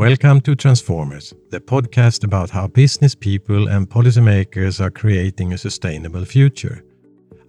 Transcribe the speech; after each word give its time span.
Welcome 0.00 0.40
to 0.42 0.54
Transformers, 0.54 1.34
the 1.50 1.60
podcast 1.60 2.24
about 2.24 2.48
how 2.48 2.66
business 2.68 3.14
people 3.14 3.68
and 3.68 3.86
policymakers 3.86 4.80
are 4.80 4.90
creating 4.90 5.52
a 5.52 5.58
sustainable 5.58 6.24
future. 6.24 6.82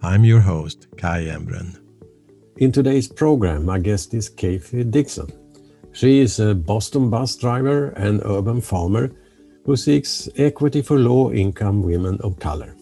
I'm 0.02 0.22
your 0.22 0.40
host, 0.40 0.86
Kai 0.98 1.22
Embren. 1.28 1.80
In 2.58 2.70
today's 2.70 3.08
program, 3.08 3.64
my 3.64 3.78
guest 3.78 4.12
is 4.12 4.28
Kathy 4.28 4.84
Dixon. 4.84 5.28
She 5.92 6.18
is 6.18 6.40
a 6.40 6.54
Boston 6.54 7.08
bus 7.08 7.36
driver 7.36 7.88
and 7.96 8.20
urban 8.26 8.60
farmer 8.60 9.10
who 9.64 9.74
seeks 9.74 10.28
equity 10.36 10.82
for 10.82 10.98
low 10.98 11.32
income 11.32 11.82
women 11.82 12.18
of 12.20 12.38
color. 12.38 12.76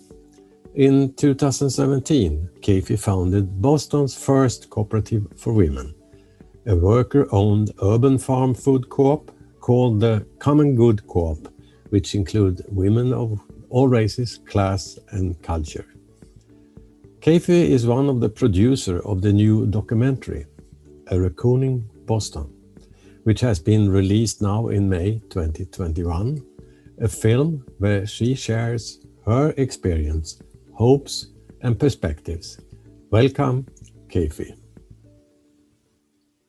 In 0.75 1.15
2017, 1.15 2.51
Kathy 2.61 2.97
founded 2.97 3.63
Boston's 3.63 4.17
first 4.17 4.69
cooperative 4.69 5.29
for 5.37 5.53
women, 5.53 5.95
a 6.67 6.75
worker 6.75 7.29
owned 7.31 7.71
urban 7.81 8.19
farm 8.19 8.53
food 8.53 8.89
co 8.89 9.13
op 9.13 9.31
called 9.71 10.01
the 10.01 10.27
Common 10.41 10.75
Good 10.75 11.07
Co 11.07 11.21
op, 11.31 11.43
which 11.91 12.17
include 12.17 12.65
women 12.71 13.13
of 13.13 13.41
all 13.69 13.87
races, 13.87 14.39
class, 14.39 14.99
and 15.11 15.41
culture. 15.43 15.87
Kathy 17.21 17.71
is 17.71 17.87
one 17.87 18.09
of 18.09 18.19
the 18.19 18.29
producers 18.29 19.01
of 19.05 19.23
the 19.23 19.33
new 19.33 19.67
documentary, 19.67 20.47
A 21.13 21.21
Reckoning 21.21 21.89
Boston, 22.05 22.53
which 23.23 23.41
has 23.43 23.61
been 23.61 23.89
released 23.89 24.43
now 24.43 24.71
in 24.71 24.89
May 24.89 25.21
2021, 25.31 26.45
a 27.03 27.09
film 27.09 27.65
where 27.79 28.05
she 28.09 28.35
shares 28.35 28.99
her 29.25 29.55
experience 29.57 30.43
hopes, 30.73 31.29
and 31.61 31.79
perspectives. 31.79 32.59
Welcome, 33.13 33.67
Kathy. 34.09 34.53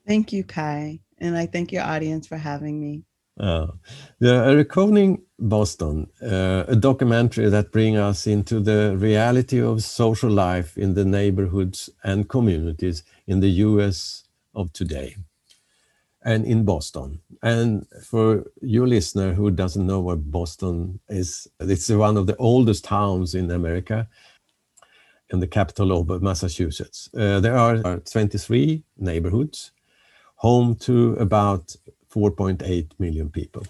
Thank 0.08 0.34
you, 0.34 0.44
Kai. 0.44 1.02
And 1.20 1.38
I 1.38 1.46
thank 1.46 1.72
your 1.72 1.84
audience 1.84 2.26
for 2.26 2.38
having 2.38 2.82
me. 2.82 3.04
Uh, 3.42 3.72
the 4.20 4.56
Reckoning 4.56 5.24
Boston, 5.40 6.08
uh, 6.22 6.64
a 6.68 6.76
documentary 6.76 7.50
that 7.50 7.72
brings 7.72 7.98
us 7.98 8.28
into 8.28 8.60
the 8.60 8.96
reality 8.98 9.60
of 9.60 9.84
social 9.84 10.30
life 10.30 10.78
in 10.78 10.94
the 10.94 11.04
neighborhoods 11.04 11.90
and 12.04 12.30
communities 12.30 13.04
in 13.26 13.40
the 13.40 13.50
US 13.66 14.26
of 14.54 14.72
today 14.74 15.16
and 16.24 16.46
in 16.46 16.66
Boston. 16.66 17.20
And 17.42 17.88
for 18.04 18.46
your 18.62 18.88
listener 18.88 19.34
who 19.34 19.50
doesn't 19.50 19.88
know 19.88 20.02
what 20.02 20.30
Boston 20.30 21.00
is, 21.10 21.48
it's 21.60 21.90
one 21.90 22.18
of 22.18 22.28
the 22.28 22.38
oldest 22.38 22.84
towns 22.86 23.34
in 23.34 23.50
America 23.50 24.08
and 25.32 25.42
the 25.42 25.48
capital 25.48 25.92
of 25.98 26.22
Massachusetts. 26.22 27.10
Uh, 27.18 27.40
there 27.40 27.58
are 27.58 27.98
23 27.98 28.84
neighborhoods, 29.00 29.72
home 30.36 30.76
to 30.76 31.14
about 31.14 31.76
4.8 32.14 32.92
million 33.00 33.30
people. 33.30 33.66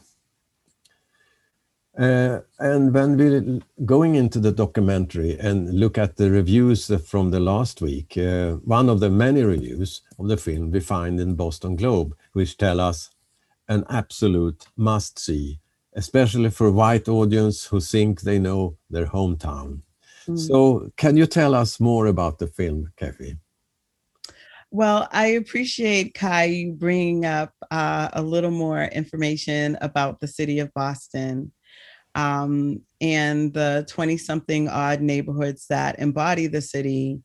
Uh, 1.98 2.40
and 2.60 2.94
when 2.94 3.18
we're 3.18 3.60
going 3.86 4.16
into 4.16 4.40
the 4.40 4.52
documentary 4.52 5.38
and 5.38 5.74
look 5.74 5.98
at 5.98 6.16
the 6.16 6.32
reviews 6.32 6.90
from 7.06 7.32
the 7.32 7.40
last 7.40 7.82
week, 7.82 8.18
uh, 8.18 8.54
one 8.64 8.88
of 8.88 9.02
the 9.02 9.10
many 9.10 9.44
reviews 9.44 10.02
of 10.18 10.30
the 10.30 10.38
film 10.38 10.72
we 10.72 10.80
find 10.80 11.20
in 11.20 11.36
Boston 11.36 11.76
Globe, 11.76 12.16
which 12.32 12.58
tell 12.58 12.80
us 12.80 13.10
an 13.68 13.84
absolute 13.90 14.66
must 14.78 15.20
see, 15.20 15.60
especially 15.94 16.50
for 16.50 16.72
white 16.72 17.10
audience 17.10 17.66
who 17.66 17.82
think 17.82 18.22
they 18.22 18.40
know 18.40 18.78
their 18.90 19.08
hometown. 19.08 19.82
Mm. 20.28 20.40
So, 20.40 20.92
can 20.96 21.18
you 21.18 21.26
tell 21.26 21.54
us 21.54 21.80
more 21.80 22.06
about 22.06 22.40
the 22.40 22.48
film, 22.48 22.92
Kathy? 22.96 23.38
Well, 24.74 25.10
I 25.12 25.28
appreciate 25.28 26.14
Kai 26.14 26.46
you 26.46 26.72
bringing 26.72 27.26
up 27.26 27.54
uh, 27.72 28.08
a 28.14 28.22
little 28.22 28.52
more 28.52 28.84
information 28.84 29.78
about 29.82 30.22
the 30.22 30.30
city 30.30 30.60
of 30.60 30.74
Boston 30.74 31.52
um, 32.16 32.82
and 33.02 33.54
the 33.54 33.86
20 33.90 34.16
something 34.16 34.70
odd 34.70 35.02
neighborhoods 35.02 35.68
that 35.68 36.00
embody 36.00 36.48
the 36.48 36.62
city, 36.62 37.20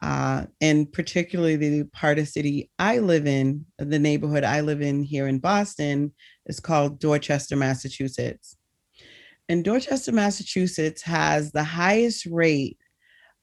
uh, 0.00 0.46
and 0.60 0.92
particularly 0.92 1.56
the 1.56 1.84
part 1.92 2.20
of 2.20 2.28
city 2.28 2.70
I 2.78 2.98
live 2.98 3.26
in, 3.26 3.66
the 3.78 3.98
neighborhood 3.98 4.44
I 4.44 4.60
live 4.60 4.80
in 4.80 5.02
here 5.02 5.26
in 5.26 5.40
Boston, 5.40 6.12
is 6.46 6.60
called 6.60 7.00
Dorchester, 7.00 7.56
Massachusetts. 7.56 8.56
And 9.48 9.64
Dorchester, 9.64 10.12
Massachusetts 10.12 11.02
has 11.02 11.50
the 11.50 11.64
highest 11.64 12.26
rate 12.26 12.78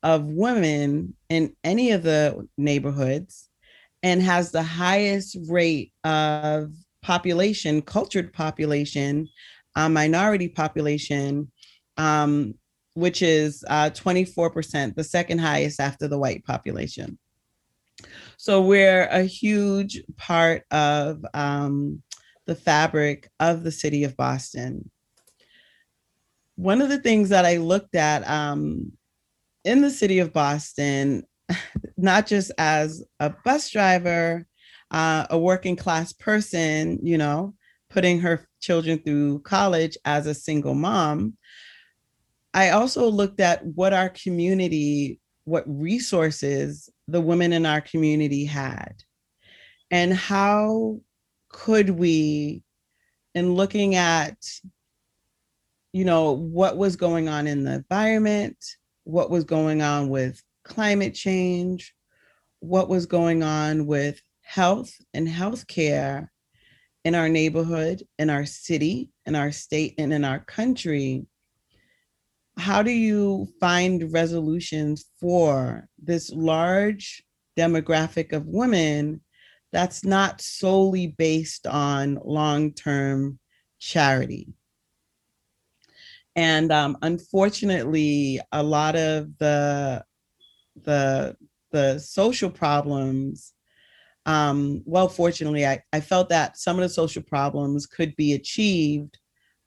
of 0.04 0.26
women 0.26 1.16
in 1.30 1.56
any 1.64 1.92
of 1.92 2.04
the 2.04 2.48
neighborhoods 2.58 3.50
and 4.04 4.22
has 4.22 4.52
the 4.52 4.64
highest 4.64 5.38
rate 5.48 5.94
of 6.04 6.72
population, 7.02 7.82
cultured 7.82 8.34
population 8.34 9.30
uh, 9.76 9.90
minority 9.90 10.48
population, 10.48 11.52
um, 11.98 12.54
which 12.94 13.22
is 13.22 13.64
uh, 13.70 13.90
24%, 13.90 14.96
the 14.96 15.04
second 15.04 15.40
highest 15.40 15.80
after 15.80 16.08
the 16.08 16.18
white 16.18 16.44
population. 16.46 17.18
So 18.38 18.62
we're 18.62 19.06
a 19.06 19.24
huge 19.24 20.04
part 20.18 20.64
of 20.72 21.26
um, 21.34 22.02
the 22.46 22.56
fabric 22.56 23.30
of 23.40 23.64
the 23.64 23.72
city 23.72 24.04
of 24.04 24.18
Boston. 24.18 24.90
One 26.56 26.82
of 26.82 26.90
the 26.90 27.00
things 27.00 27.30
that 27.30 27.46
I 27.46 27.58
looked 27.58 27.96
at 27.96 28.28
um, 28.30 28.92
in 29.64 29.82
the 29.82 29.90
city 29.90 30.20
of 30.20 30.34
Boston, 30.34 31.24
not 31.98 32.28
just 32.28 32.52
as 32.58 33.04
a 33.20 33.30
bus 33.44 33.70
driver, 33.70 34.46
uh, 34.92 35.26
a 35.30 35.38
working 35.38 35.76
class 35.76 36.14
person, 36.14 37.00
you 37.02 37.18
know, 37.18 37.54
putting 37.90 38.20
her 38.20 38.48
children 38.60 39.00
through 39.00 39.40
college 39.40 39.98
as 40.06 40.28
a 40.28 40.34
single 40.34 40.76
mom, 40.76 41.34
I 42.54 42.70
also 42.70 43.08
looked 43.10 43.40
at 43.40 43.66
what 43.66 43.94
our 43.94 44.10
community, 44.10 45.20
what 45.46 45.64
resources 45.68 46.90
the 47.08 47.22
women 47.22 47.52
in 47.52 47.66
our 47.66 47.82
community 47.82 48.46
had, 48.46 48.94
and 49.90 50.14
how 50.14 51.00
could 51.50 51.90
we, 51.90 52.64
in 53.34 53.56
looking 53.56 53.96
at, 53.96 54.38
you 55.94 56.06
know, 56.06 56.32
what 56.32 56.78
was 56.78 56.96
going 56.96 57.28
on 57.28 57.48
in 57.48 57.64
the 57.64 57.74
environment, 57.74 58.58
what 59.04 59.30
was 59.30 59.44
going 59.44 59.82
on 59.82 60.10
with 60.10 60.42
climate 60.64 61.14
change, 61.14 61.94
what 62.60 62.90
was 62.90 63.06
going 63.06 63.44
on 63.44 63.86
with 63.86 64.22
health 64.42 64.94
and 65.14 65.28
healthcare 65.28 66.30
in 67.04 67.16
our 67.16 67.28
neighborhood, 67.28 68.04
in 68.18 68.30
our 68.30 68.46
city, 68.46 69.10
in 69.26 69.36
our 69.36 69.52
state, 69.52 69.96
and 69.98 70.14
in 70.14 70.24
our 70.24 70.40
country, 70.40 71.26
how 72.58 72.84
do 72.84 72.92
you 72.92 73.48
find 73.60 74.14
resolutions 74.14 75.06
for 75.20 75.88
this 76.02 76.32
large 76.32 77.24
demographic 77.58 78.32
of 78.32 78.46
women 78.46 79.22
that's 79.72 80.06
not 80.06 80.40
solely 80.40 81.08
based 81.08 81.66
on 81.66 82.20
long 82.24 82.72
term 82.72 83.40
charity? 83.80 84.54
And 86.36 86.72
um, 86.72 86.98
unfortunately, 87.02 88.40
a 88.52 88.64
lot 88.64 88.96
of 88.96 89.38
the 89.38 90.04
the 90.84 91.36
the 91.72 92.00
social 92.00 92.50
problems 92.50 93.54
um, 94.26 94.82
well, 94.86 95.10
fortunately, 95.10 95.66
I, 95.66 95.82
I 95.92 96.00
felt 96.00 96.30
that 96.30 96.58
some 96.58 96.78
of 96.78 96.84
the 96.84 96.90
social 96.90 97.22
problems 97.22 97.86
could 97.86 98.16
be 98.16 98.34
achieved 98.34 99.18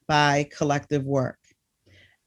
by 0.09 0.49
collective 0.57 1.05
work 1.05 1.39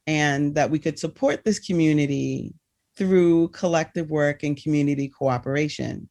and 0.06 0.54
that 0.54 0.70
we 0.70 0.78
could 0.78 0.98
support 0.98 1.44
this 1.44 1.58
community 1.58 2.54
through 2.96 3.48
collective 3.48 4.10
work 4.10 4.42
and 4.42 4.60
community 4.60 5.08
cooperation. 5.08 6.08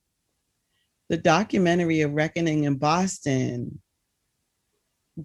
The 1.09 1.17
documentary 1.17 2.01
of 2.01 2.11
Reckoning 2.11 2.65
in 2.65 2.75
Boston 2.75 3.81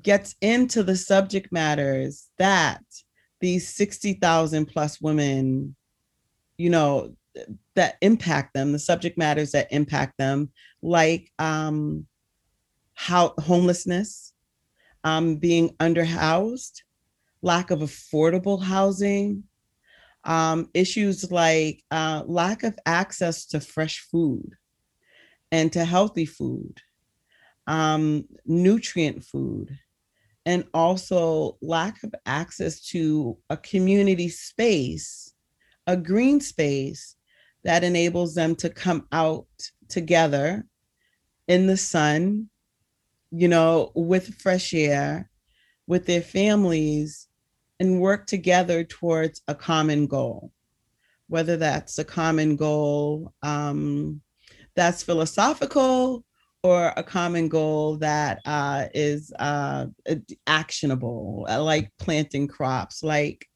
gets 0.02 0.34
into 0.40 0.82
the 0.82 0.96
subject 0.96 1.52
matters 1.52 2.28
that 2.38 2.82
these 3.40 3.68
60,000 3.74 4.66
plus 4.66 5.00
women, 5.00 5.76
you 6.56 6.70
know, 6.70 7.14
that 7.74 7.96
impact 8.00 8.54
them, 8.54 8.72
the 8.72 8.78
subject 8.78 9.18
matters 9.18 9.52
that 9.52 9.72
impact 9.72 10.14
them, 10.18 10.50
like 10.82 11.30
um, 11.38 12.06
how 12.94 13.34
homelessness, 13.38 14.32
um, 15.02 15.36
being 15.36 15.70
underhoused, 15.80 16.82
lack 17.42 17.70
of 17.70 17.80
affordable 17.80 18.62
housing, 18.62 19.44
um, 20.24 20.70
issues 20.72 21.30
like 21.30 21.82
uh, 21.90 22.22
lack 22.26 22.62
of 22.62 22.78
access 22.86 23.46
to 23.46 23.60
fresh 23.60 24.00
food 24.10 24.54
and 25.52 25.72
to 25.72 25.84
healthy 25.84 26.24
food, 26.24 26.80
um, 27.66 28.24
nutrient 28.44 29.24
food, 29.24 29.78
and 30.46 30.64
also 30.74 31.56
lack 31.62 32.02
of 32.02 32.14
access 32.26 32.80
to 32.88 33.36
a 33.50 33.56
community 33.56 34.28
space, 34.28 35.32
a 35.86 35.96
green 35.96 36.40
space 36.40 37.16
that 37.64 37.84
enables 37.84 38.34
them 38.34 38.54
to 38.56 38.68
come 38.68 39.06
out 39.12 39.46
together 39.88 40.64
in 41.48 41.66
the 41.66 41.76
sun, 41.76 42.48
you 43.30 43.48
know, 43.48 43.90
with 43.94 44.34
fresh 44.34 44.74
air, 44.74 45.30
with 45.86 46.06
their 46.06 46.22
families, 46.22 47.28
and 47.80 48.00
work 48.00 48.26
together 48.26 48.84
towards 48.84 49.42
a 49.48 49.54
common 49.54 50.06
goal, 50.06 50.52
whether 51.28 51.56
that's 51.56 51.98
a 51.98 52.04
common 52.04 52.56
goal 52.56 53.32
um, 53.42 54.20
that's 54.76 55.02
philosophical 55.02 56.24
or 56.64 56.94
a 56.96 57.02
common 57.02 57.46
goal 57.46 57.98
that 57.98 58.40
uh, 58.46 58.86
is 58.94 59.30
uh, 59.38 59.84
actionable, 60.46 61.46
uh, 61.48 61.62
like 61.62 61.92
planting 61.98 62.48
crops, 62.48 63.02
like 63.02 63.46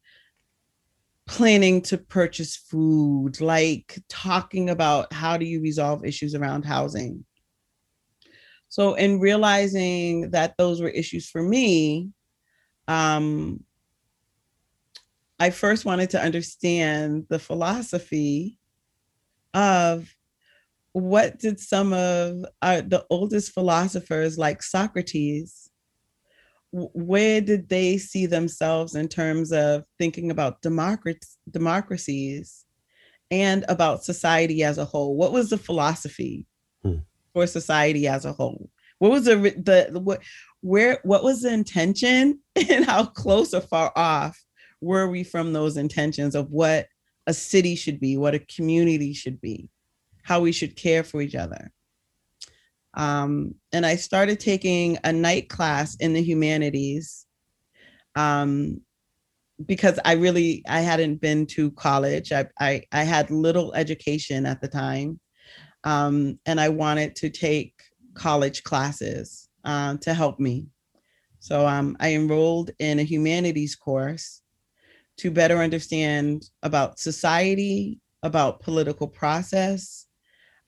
planning 1.26 1.80
to 1.80 1.96
purchase 1.96 2.54
food, 2.54 3.40
like 3.40 3.98
talking 4.10 4.68
about 4.68 5.10
how 5.10 5.38
do 5.38 5.46
you 5.46 5.62
resolve 5.62 6.04
issues 6.04 6.34
around 6.34 6.66
housing. 6.66 7.24
So, 8.68 8.92
in 8.94 9.20
realizing 9.20 10.30
that 10.32 10.54
those 10.58 10.82
were 10.82 10.90
issues 10.90 11.30
for 11.30 11.42
me, 11.42 12.10
um, 12.88 13.64
I 15.40 15.48
first 15.48 15.86
wanted 15.86 16.10
to 16.10 16.20
understand 16.20 17.24
the 17.30 17.38
philosophy 17.38 18.58
of 19.54 20.14
what 20.98 21.38
did 21.38 21.60
some 21.60 21.92
of 21.92 22.44
our, 22.62 22.82
the 22.82 23.04
oldest 23.10 23.52
philosophers 23.52 24.38
like 24.38 24.62
Socrates, 24.62 25.70
where 26.70 27.40
did 27.40 27.68
they 27.68 27.96
see 27.96 28.26
themselves 28.26 28.94
in 28.94 29.08
terms 29.08 29.52
of 29.52 29.84
thinking 29.98 30.30
about 30.30 30.60
democracies 30.60 32.64
and 33.30 33.64
about 33.68 34.04
society 34.04 34.62
as 34.62 34.78
a 34.78 34.84
whole? 34.84 35.16
What 35.16 35.32
was 35.32 35.50
the 35.50 35.58
philosophy 35.58 36.46
hmm. 36.82 36.96
for 37.32 37.46
society 37.46 38.06
as 38.06 38.24
a 38.24 38.32
whole? 38.32 38.70
What 38.98 39.12
was 39.12 39.24
the 39.24 39.36
the 39.36 40.00
what 40.00 40.20
where 40.60 40.98
what 41.04 41.22
was 41.22 41.42
the 41.42 41.52
intention 41.52 42.40
and 42.56 42.84
how 42.84 43.06
close 43.06 43.54
or 43.54 43.60
far 43.60 43.92
off 43.96 44.38
were 44.80 45.08
we 45.08 45.24
from 45.24 45.52
those 45.52 45.76
intentions 45.76 46.34
of 46.34 46.50
what 46.50 46.88
a 47.26 47.34
city 47.34 47.76
should 47.76 48.00
be, 48.00 48.16
what 48.16 48.34
a 48.34 48.40
community 48.40 49.12
should 49.12 49.40
be, 49.40 49.68
how 50.28 50.40
we 50.40 50.52
should 50.52 50.76
care 50.76 51.02
for 51.02 51.22
each 51.22 51.34
other. 51.34 51.72
Um, 52.92 53.54
and 53.72 53.86
I 53.86 53.96
started 53.96 54.38
taking 54.38 54.98
a 55.02 55.10
night 55.10 55.48
class 55.48 55.96
in 55.96 56.12
the 56.12 56.22
humanities 56.22 57.24
um, 58.14 58.82
because 59.64 59.98
I 60.04 60.12
really 60.12 60.62
I 60.68 60.80
hadn't 60.80 61.22
been 61.22 61.46
to 61.56 61.70
college. 61.70 62.30
I 62.30 62.46
I, 62.60 62.82
I 62.92 63.04
had 63.04 63.30
little 63.30 63.72
education 63.72 64.44
at 64.44 64.60
the 64.60 64.68
time, 64.68 65.18
um, 65.84 66.38
and 66.44 66.60
I 66.60 66.68
wanted 66.68 67.16
to 67.16 67.30
take 67.30 67.72
college 68.12 68.64
classes 68.64 69.48
uh, 69.64 69.96
to 70.02 70.12
help 70.12 70.38
me. 70.38 70.66
So 71.40 71.66
um, 71.66 71.96
I 72.00 72.12
enrolled 72.12 72.70
in 72.78 72.98
a 72.98 73.10
humanities 73.14 73.74
course 73.76 74.42
to 75.20 75.30
better 75.30 75.58
understand 75.58 76.50
about 76.62 76.98
society, 76.98 78.00
about 78.22 78.60
political 78.60 79.08
process, 79.08 80.07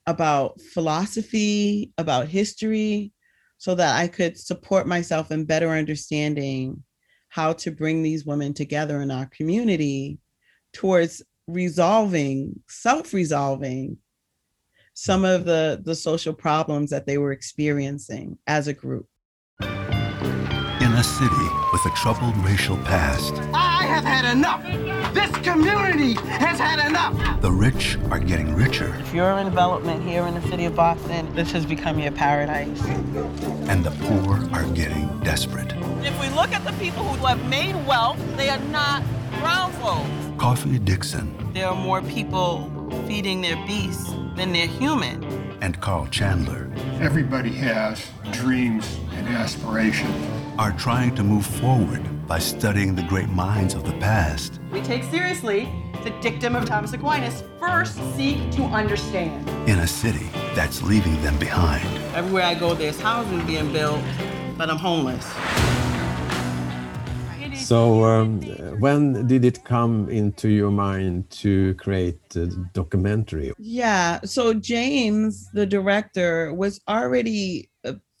about 0.07 0.59
philosophy, 0.61 1.91
about 1.97 2.27
history, 2.27 3.13
so 3.57 3.75
that 3.75 3.95
I 3.95 4.07
could 4.07 4.37
support 4.37 4.87
myself 4.87 5.31
in 5.31 5.45
better 5.45 5.69
understanding 5.69 6.83
how 7.29 7.53
to 7.53 7.71
bring 7.71 8.03
these 8.03 8.25
women 8.25 8.53
together 8.53 9.01
in 9.01 9.11
our 9.11 9.27
community 9.27 10.19
towards 10.73 11.21
resolving, 11.47 12.59
self-resolving 12.67 13.97
some 14.93 15.23
of 15.23 15.45
the, 15.45 15.81
the 15.83 15.95
social 15.95 16.33
problems 16.33 16.89
that 16.89 17.05
they 17.05 17.17
were 17.17 17.31
experiencing 17.31 18.37
as 18.47 18.67
a 18.67 18.73
group. 18.73 19.07
In 19.61 19.67
a 20.93 21.03
city 21.03 21.49
with 21.71 21.85
a 21.85 21.91
troubled 21.95 22.35
racial 22.37 22.77
past. 22.77 23.33
I 23.53 23.70
have 23.91 24.05
had 24.05 24.25
enough. 24.31 24.63
This 25.13 25.31
community 25.39 26.13
has 26.13 26.57
had 26.57 26.79
enough. 26.87 27.41
The 27.41 27.51
rich 27.51 27.97
are 28.09 28.19
getting 28.19 28.55
richer. 28.55 28.95
If 28.99 29.13
you're 29.13 29.37
in 29.37 29.45
development 29.45 30.03
here 30.03 30.25
in 30.25 30.33
the 30.33 30.41
city 30.47 30.65
of 30.65 30.75
Boston, 30.75 31.33
this 31.35 31.51
has 31.51 31.65
become 31.65 31.99
your 31.99 32.13
paradise. 32.13 32.81
And 33.69 33.83
the 33.83 33.91
poor 34.05 34.49
are 34.53 34.63
getting 34.73 35.19
desperate. 35.19 35.73
If 36.03 36.19
we 36.21 36.29
look 36.29 36.51
at 36.53 36.63
the 36.63 36.73
people 36.73 37.03
who 37.03 37.25
have 37.25 37.45
made 37.49 37.75
wealth, 37.85 38.19
they 38.37 38.49
are 38.49 38.59
not 38.69 39.03
brown 39.39 39.71
folks. 39.73 40.09
Kafi 40.41 40.83
Dixon. 40.83 41.35
There 41.53 41.67
are 41.67 41.75
more 41.75 42.01
people 42.01 42.71
feeding 43.07 43.41
their 43.41 43.57
beasts 43.67 44.13
than 44.37 44.53
they're 44.53 44.67
human. 44.67 45.23
And 45.61 45.79
Carl 45.81 46.07
Chandler. 46.07 46.71
Everybody 47.01 47.51
has 47.51 48.09
dreams 48.31 48.97
and 49.15 49.27
aspirations 49.27 50.40
are 50.57 50.71
trying 50.73 51.15
to 51.15 51.23
move 51.23 51.45
forward 51.45 52.01
by 52.27 52.39
studying 52.39 52.95
the 52.95 53.03
great 53.03 53.29
minds 53.29 53.73
of 53.73 53.83
the 53.83 53.93
past. 53.93 54.59
We 54.71 54.81
take 54.81 55.03
seriously 55.03 55.69
the 56.03 56.09
dictum 56.21 56.55
of 56.55 56.65
Thomas 56.65 56.93
Aquinas 56.93 57.43
first 57.59 57.95
seek 58.15 58.51
to 58.51 58.63
understand. 58.63 59.47
In 59.69 59.79
a 59.79 59.87
city 59.87 60.29
that's 60.55 60.81
leaving 60.81 61.21
them 61.21 61.37
behind. 61.37 61.85
Everywhere 62.15 62.43
I 62.43 62.55
go, 62.55 62.73
there's 62.73 62.99
housing 62.99 63.45
being 63.45 63.71
built, 63.71 64.01
but 64.57 64.69
I'm 64.69 64.77
homeless. 64.77 65.25
So, 67.55 68.03
um, 68.03 68.41
when 68.79 69.27
did 69.27 69.45
it 69.45 69.63
come 69.63 70.09
into 70.09 70.49
your 70.49 70.71
mind 70.71 71.29
to 71.41 71.73
create 71.75 72.19
a 72.35 72.47
documentary? 72.73 73.53
Yeah, 73.57 74.19
so 74.25 74.53
James, 74.53 75.49
the 75.53 75.65
director, 75.65 76.53
was 76.53 76.81
already 76.89 77.70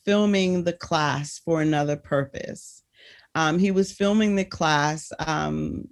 filming 0.05 0.63
the 0.63 0.73
class 0.73 1.39
for 1.43 1.61
another 1.61 1.95
purpose. 1.95 2.83
Um, 3.35 3.59
he 3.59 3.71
was 3.71 3.91
filming 3.91 4.35
the 4.35 4.45
class 4.45 5.11
um, 5.19 5.87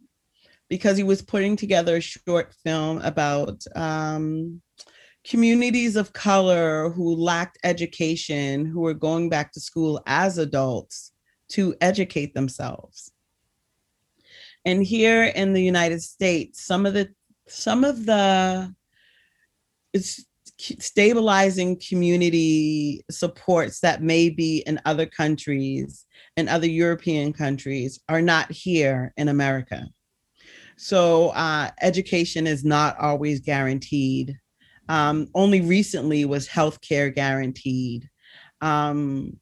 because 0.69 0.97
he 0.97 1.03
was 1.03 1.21
putting 1.21 1.55
together 1.55 1.97
a 1.97 2.01
short 2.01 2.53
film 2.63 2.99
about 2.99 3.63
um, 3.75 4.61
communities 5.25 5.95
of 5.95 6.13
color 6.13 6.89
who 6.89 7.15
lacked 7.15 7.57
education, 7.63 8.65
who 8.65 8.81
were 8.81 8.93
going 8.93 9.29
back 9.29 9.51
to 9.53 9.59
school 9.59 10.01
as 10.05 10.37
adults 10.37 11.11
to 11.49 11.75
educate 11.81 12.33
themselves. 12.33 13.11
And 14.65 14.83
here 14.83 15.23
in 15.23 15.53
the 15.53 15.63
United 15.63 16.01
States, 16.01 16.65
some 16.65 16.85
of 16.85 16.93
the 16.93 17.09
some 17.47 17.83
of 17.83 18.05
the 18.05 18.73
it's 19.93 20.23
stabilizing 20.59 21.79
community 21.87 23.03
supports 23.09 23.79
that 23.79 24.03
may 24.03 24.29
be 24.29 24.63
in 24.67 24.79
other 24.85 25.05
countries 25.05 26.05
and 26.35 26.49
other 26.49 26.67
European 26.67 27.33
countries 27.33 27.99
are 28.09 28.21
not 28.21 28.51
here 28.51 29.13
in 29.17 29.29
America. 29.29 29.87
So 30.77 31.29
uh, 31.29 31.71
education 31.81 32.47
is 32.47 32.63
not 32.63 32.97
always 32.99 33.39
guaranteed. 33.39 34.37
Um, 34.87 35.27
only 35.35 35.61
recently 35.61 36.25
was 36.25 36.47
healthcare 36.47 37.13
guaranteed. 37.13 38.09
Um, 38.61 39.37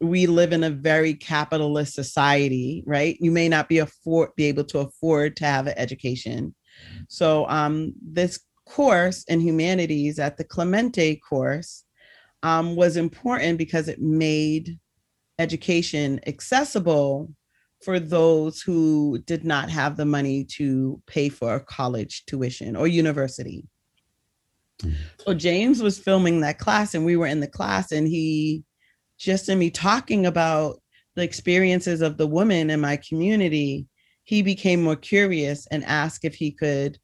we 0.00 0.26
live 0.26 0.52
in 0.52 0.64
a 0.64 0.70
very 0.70 1.14
capitalist 1.14 1.94
society, 1.94 2.82
right? 2.86 3.16
You 3.20 3.30
may 3.30 3.48
not 3.48 3.68
be 3.68 3.78
afford 3.78 4.30
be 4.36 4.46
able 4.46 4.64
to 4.64 4.78
afford 4.78 5.36
to 5.36 5.44
have 5.44 5.66
an 5.66 5.74
education. 5.76 6.54
So 7.08 7.46
um, 7.48 7.92
this 8.00 8.40
course 8.70 9.24
in 9.24 9.40
humanities 9.40 10.18
at 10.18 10.36
the 10.36 10.44
Clemente 10.44 11.16
course 11.16 11.84
um, 12.42 12.76
was 12.76 12.96
important 12.96 13.58
because 13.58 13.88
it 13.88 14.00
made 14.00 14.78
education 15.38 16.20
accessible 16.26 17.32
for 17.82 17.98
those 17.98 18.60
who 18.60 19.18
did 19.26 19.44
not 19.44 19.70
have 19.70 19.96
the 19.96 20.04
money 20.04 20.44
to 20.44 21.02
pay 21.06 21.28
for 21.28 21.58
college 21.60 22.24
tuition 22.26 22.76
or 22.76 22.86
university. 22.86 23.64
Mm. 24.82 24.94
So 25.18 25.34
James 25.34 25.82
was 25.82 25.98
filming 25.98 26.40
that 26.40 26.58
class 26.58 26.94
and 26.94 27.04
we 27.04 27.16
were 27.16 27.26
in 27.26 27.40
the 27.40 27.48
class 27.48 27.90
and 27.90 28.06
he 28.06 28.62
just 29.18 29.48
in 29.48 29.58
me 29.58 29.70
talking 29.70 30.26
about 30.26 30.80
the 31.16 31.22
experiences 31.22 32.00
of 32.00 32.16
the 32.16 32.26
women 32.26 32.70
in 32.70 32.80
my 32.80 32.96
community, 32.96 33.86
he 34.24 34.42
became 34.42 34.82
more 34.82 34.96
curious 34.96 35.66
and 35.70 35.84
asked 35.84 36.24
if 36.24 36.34
he 36.34 36.52
could 36.52 36.98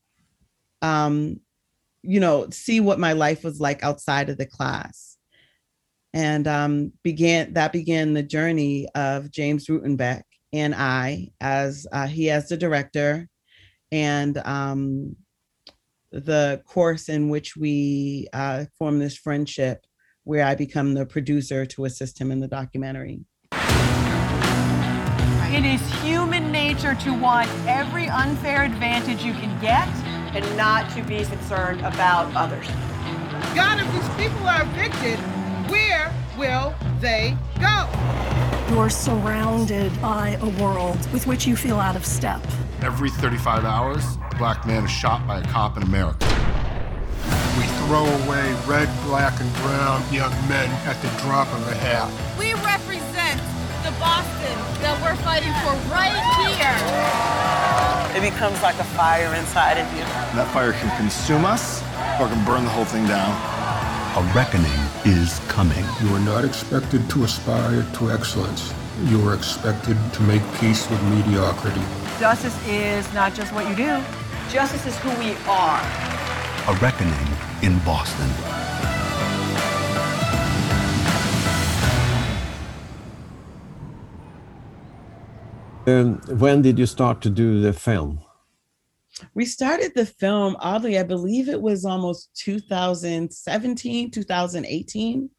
um, 0.81 1.41
you 2.07 2.21
know, 2.21 2.49
see 2.51 2.81
what 2.81 2.99
my 2.99 3.13
life 3.13 3.45
was 3.45 3.61
like 3.61 3.83
outside 3.83 4.29
of 4.29 4.39
the 4.39 4.47
class. 4.47 5.17
And 6.15 6.47
um, 6.47 6.93
began 7.03 7.53
that 7.55 7.73
began 7.73 8.15
the 8.15 8.23
journey 8.23 8.89
of 8.95 9.31
James 9.31 9.67
Rutenbeck 9.67 10.23
and 10.53 10.75
I, 10.75 11.29
as 11.41 11.87
uh, 11.93 12.07
he 12.07 12.31
as 12.31 12.49
the 12.49 12.57
director, 12.57 13.29
and 13.93 14.39
um, 14.39 15.17
the 16.13 16.63
course 16.65 17.09
in 17.11 17.29
which 17.29 17.57
we 17.57 18.29
uh, 18.33 18.65
form 18.79 18.99
this 18.99 19.17
friendship, 19.17 19.85
where 20.25 20.47
I 20.47 20.55
become 20.55 20.95
the 20.95 21.05
producer 21.05 21.67
to 21.67 21.85
assist 21.85 22.19
him 22.19 22.31
in 22.31 22.41
the 22.41 22.49
documentary. 22.49 23.27
It 25.49 25.65
is 25.65 25.81
human 26.03 26.51
nature 26.51 26.95
to 26.95 27.13
want 27.13 27.49
every 27.67 28.09
unfair 28.09 28.65
advantage 28.65 29.23
you 29.23 29.33
can 29.33 29.61
get 29.61 29.89
and 30.37 30.57
not 30.57 30.91
to 30.91 31.03
be 31.03 31.25
concerned 31.25 31.81
about 31.81 32.35
others. 32.37 32.67
God, 33.55 33.81
if 33.81 33.91
these 33.93 34.29
people 34.29 34.47
are 34.47 34.63
evicted, 34.63 35.19
Where 35.71 36.13
will 36.37 36.75
they 37.01 37.37
go? 37.59 37.89
You're 38.71 38.91
surrounded 38.91 39.91
by 40.03 40.39
a 40.43 40.49
world 40.63 40.99
with 41.11 41.27
which 41.27 41.47
you 41.47 41.57
feel 41.57 41.79
out 41.81 41.97
of 41.97 42.05
step. 42.05 42.41
Every 42.83 43.09
35 43.09 43.65
hours, 43.65 44.05
a 44.31 44.37
black 44.37 44.67
man 44.67 44.85
is 44.85 44.91
shot 44.91 45.27
by 45.27 45.41
a 45.41 45.45
cop 45.45 45.79
in 45.79 45.83
America. 45.85 46.27
We 47.57 47.65
throw 47.87 48.05
away 48.05 48.53
red, 48.67 48.91
black, 49.07 49.41
and 49.41 49.51
brown 49.65 50.03
young 50.13 50.33
men 50.49 50.69
at 50.85 51.01
the 51.01 51.09
drop 51.23 51.49
of 51.55 51.67
a 51.69 51.75
hat. 51.75 52.11
We 52.39 52.53
represent 52.53 53.41
the 53.83 53.93
Boston 53.99 54.57
that 54.83 55.01
we're 55.01 55.17
fighting 55.25 55.55
for 55.65 55.73
right 55.89 56.21
here. 56.45 56.66
It 58.27 58.33
becomes 58.33 58.61
like 58.61 58.75
a 58.81 58.85
fire 58.99 59.33
inside 59.37 59.79
of 59.79 59.87
you. 59.93 60.01
That 60.35 60.53
fire 60.53 60.73
can 60.73 60.91
consume 60.97 61.45
us 61.45 61.81
or 62.19 62.27
can 62.27 62.45
burn 62.45 62.65
the 62.65 62.71
whole 62.71 62.85
thing 62.85 63.07
down. 63.07 63.31
A 64.19 64.35
reckoning 64.35 64.67
is 65.05 65.39
coming. 65.47 65.85
You 66.03 66.13
are 66.13 66.19
not 66.19 66.45
expected 66.45 67.09
to 67.11 67.23
aspire 67.23 67.87
to 67.99 68.11
excellence. 68.11 68.75
You 69.05 69.25
are 69.29 69.35
expected 69.35 69.97
to 70.15 70.23
make 70.23 70.43
peace 70.59 70.91
with 70.91 71.01
mediocrity. 71.05 71.81
Justice 72.19 72.59
is 72.67 73.07
not 73.15 73.33
just 73.33 73.53
what 73.55 73.69
you 73.69 73.77
do. 73.77 74.03
Justice 74.51 74.85
is 74.87 74.99
who 74.99 75.11
we 75.23 75.37
are. 75.47 75.81
A 76.67 76.75
reckoning 76.83 77.29
in 77.63 77.79
Boston. 77.85 78.56
Um, 85.87 86.21
when 86.39 86.63
did 86.63 86.79
you 86.79 86.87
start 86.87 87.21
to 87.23 87.31
do 87.31 87.61
the 87.61 87.73
film? 87.73 88.21
We 89.35 89.45
started 89.45 89.93
the 89.95 90.05
film, 90.05 90.57
oddly, 90.59 90.99
I 90.99 91.05
believe 91.05 91.49
it 91.49 91.63
was 91.63 91.85
almost 91.85 92.31
2017, 92.37 94.11
2018. 94.11 95.31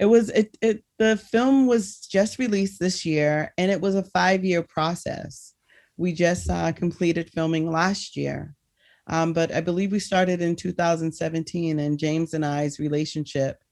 It 0.00 0.06
was 0.06 0.30
it, 0.30 0.56
it 0.60 0.84
the 0.98 1.16
film 1.16 1.66
was 1.66 2.00
just 2.00 2.38
released 2.38 2.80
this 2.80 3.06
year 3.06 3.52
and 3.58 3.70
it 3.70 3.80
was 3.80 3.94
a 3.94 4.02
five-year 4.02 4.62
process. 4.62 5.54
We 5.96 6.14
just 6.14 6.50
uh, 6.50 6.72
completed 6.72 7.30
filming 7.30 7.70
last 7.70 8.16
year. 8.16 8.54
Um, 9.06 9.32
but 9.32 9.52
I 9.52 9.60
believe 9.60 9.92
we 9.92 9.98
started 9.98 10.40
in 10.40 10.56
2017 10.56 11.78
and 11.78 11.98
James 11.98 12.34
and 12.34 12.44
I's 12.44 12.78
relationship 12.78 13.62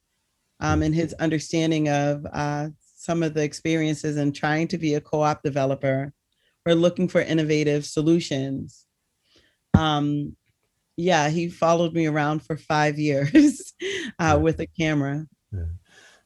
um, 0.60 0.82
and 0.82 0.94
his 0.94 1.12
understanding 1.14 1.88
of 1.88 2.26
uh, 2.32 2.68
some 2.98 3.22
of 3.22 3.32
the 3.32 3.44
experiences 3.44 4.16
and 4.16 4.34
trying 4.34 4.66
to 4.68 4.76
be 4.76 4.94
a 4.94 5.00
co-op 5.00 5.42
developer 5.42 6.12
or 6.66 6.74
looking 6.74 7.08
for 7.08 7.20
innovative 7.20 7.86
solutions. 7.86 8.86
Um 9.74 10.36
yeah 10.96 11.28
he 11.28 11.48
followed 11.48 11.94
me 11.94 12.06
around 12.06 12.42
for 12.42 12.56
five 12.56 12.98
years 13.08 13.72
uh, 14.18 14.38
with 14.40 14.58
a 14.60 14.66
camera. 14.66 15.26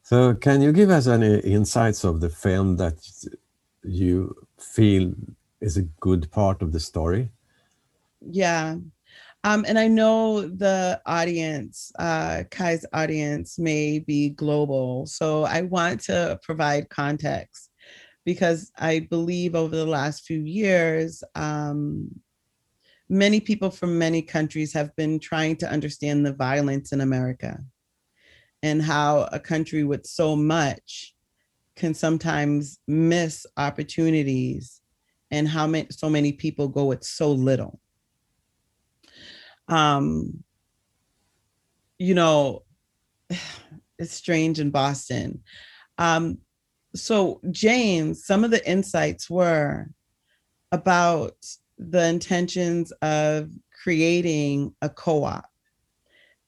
So, 0.05 0.33
can 0.33 0.61
you 0.61 0.73
give 0.73 0.89
us 0.89 1.07
any 1.07 1.39
insights 1.39 2.03
of 2.03 2.19
the 2.19 2.29
film 2.29 2.75
that 2.75 2.97
you 3.83 4.35
feel 4.59 5.13
is 5.61 5.77
a 5.77 5.83
good 6.01 6.29
part 6.29 6.61
of 6.61 6.73
the 6.73 6.79
story? 6.79 7.29
yeah 8.29 8.75
um 9.43 9.65
and 9.67 9.77
i 9.77 9.87
know 9.87 10.41
the 10.41 11.01
audience 11.05 11.91
uh 11.99 12.43
kai's 12.51 12.85
audience 12.93 13.59
may 13.59 13.99
be 13.99 14.29
global. 14.29 15.05
So 15.05 15.43
i 15.43 15.61
want 15.61 16.01
to 16.01 16.39
provide 16.43 16.89
context 16.89 17.69
because 18.25 18.71
i 18.77 18.99
believe 18.99 19.55
over 19.55 19.75
the 19.75 19.85
last 19.85 20.25
few 20.25 20.39
years 20.39 21.23
um 21.35 22.09
many 23.09 23.39
people 23.39 23.69
from 23.69 23.97
many 23.97 24.21
countries 24.21 24.73
have 24.73 24.95
been 24.95 25.19
trying 25.19 25.55
to 25.57 25.69
understand 25.69 26.25
the 26.25 26.33
violence 26.33 26.91
in 26.91 27.01
america 27.01 27.59
and 28.61 28.81
how 28.81 29.27
a 29.31 29.39
country 29.39 29.83
with 29.83 30.05
so 30.05 30.35
much 30.35 31.13
can 31.75 31.93
sometimes 31.93 32.79
miss 32.87 33.45
opportunities 33.57 34.81
and 35.31 35.47
how 35.47 35.67
many 35.67 35.87
so 35.89 36.09
many 36.09 36.31
people 36.31 36.67
go 36.67 36.85
with 36.85 37.03
so 37.03 37.31
little 37.31 37.79
um 39.67 40.43
you 41.97 42.13
know 42.13 42.63
it's 43.99 44.13
strange 44.13 44.59
in 44.59 44.71
boston. 44.71 45.41
Um 45.97 46.39
so 46.95 47.41
james 47.51 48.25
some 48.25 48.43
of 48.43 48.51
the 48.51 48.67
insights 48.69 49.29
were 49.29 49.87
about 50.71 51.35
the 51.77 52.05
intentions 52.07 52.91
of 53.01 53.49
creating 53.83 54.73
a 54.81 54.89
co-op. 54.89 55.45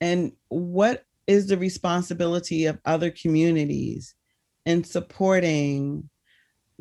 And 0.02 0.32
what 0.50 1.06
is 1.28 1.48
the 1.48 1.58
responsibility 1.58 2.66
of 2.66 2.80
other 2.86 3.12
communities 3.12 4.16
in 4.66 4.84
supporting 4.84 6.10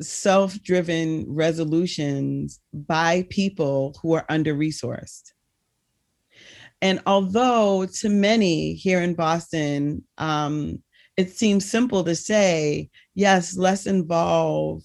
self-driven 0.01 1.25
resolutions 1.27 2.59
by 2.73 3.25
people 3.29 3.95
who 4.01 4.13
are 4.13 4.25
under-resourced 4.29 5.31
and 6.81 7.01
although 7.05 7.85
to 7.85 8.09
many 8.09 8.73
here 8.73 9.01
in 9.01 9.13
Boston, 9.13 10.03
um, 10.17 10.81
it 11.17 11.31
seems 11.31 11.69
simple 11.69 12.03
to 12.03 12.15
say, 12.15 12.89
yes, 13.13 13.55
let's 13.55 13.87
involve 13.87 14.83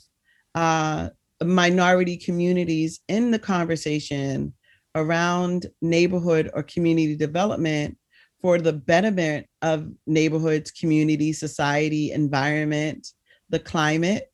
uh, 0.55 1.11
minority 1.43 2.17
communities 2.17 3.01
in 3.09 3.31
the 3.31 3.39
conversation 3.39 4.55
around 4.95 5.67
neighborhood 5.83 6.51
or 6.55 6.63
community 6.63 7.17
development 7.17 7.97
for 8.41 8.59
the 8.59 8.73
betterment 8.73 9.47
of 9.63 9.91
neighborhoods, 10.07 10.71
community, 10.71 11.33
society, 11.33 12.13
environment, 12.13 13.09
the 13.51 13.59
climate, 13.59 14.31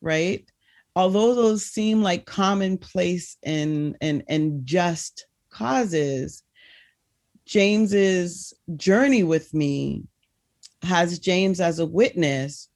right? 0.00 0.48
Although 0.96 1.34
those 1.34 1.66
seem 1.66 2.02
like 2.02 2.24
commonplace 2.24 3.36
and 3.42 3.96
and 4.00 4.22
and 4.28 4.64
just 4.64 5.26
causes, 5.50 6.43
James's 7.46 8.54
journey 8.76 9.22
with 9.22 9.52
me 9.52 10.04
has 10.82 11.18
James 11.18 11.60
as 11.60 11.78
a 11.78 11.86
witness 11.86 12.68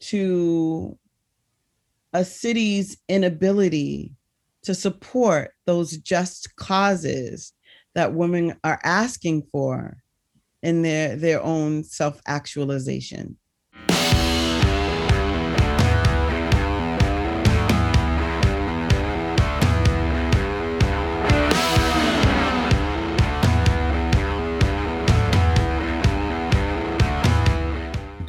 to 0.00 0.98
a 2.12 2.24
city's 2.24 2.98
inability 3.08 4.12
to 4.62 4.74
support 4.74 5.52
those 5.66 5.96
just 5.98 6.54
causes 6.56 7.52
that 7.94 8.14
women 8.14 8.56
are 8.64 8.80
asking 8.84 9.42
for 9.50 9.96
in 10.62 10.82
their 10.82 11.16
their 11.16 11.42
own 11.42 11.84
self-actualization. 11.84 13.36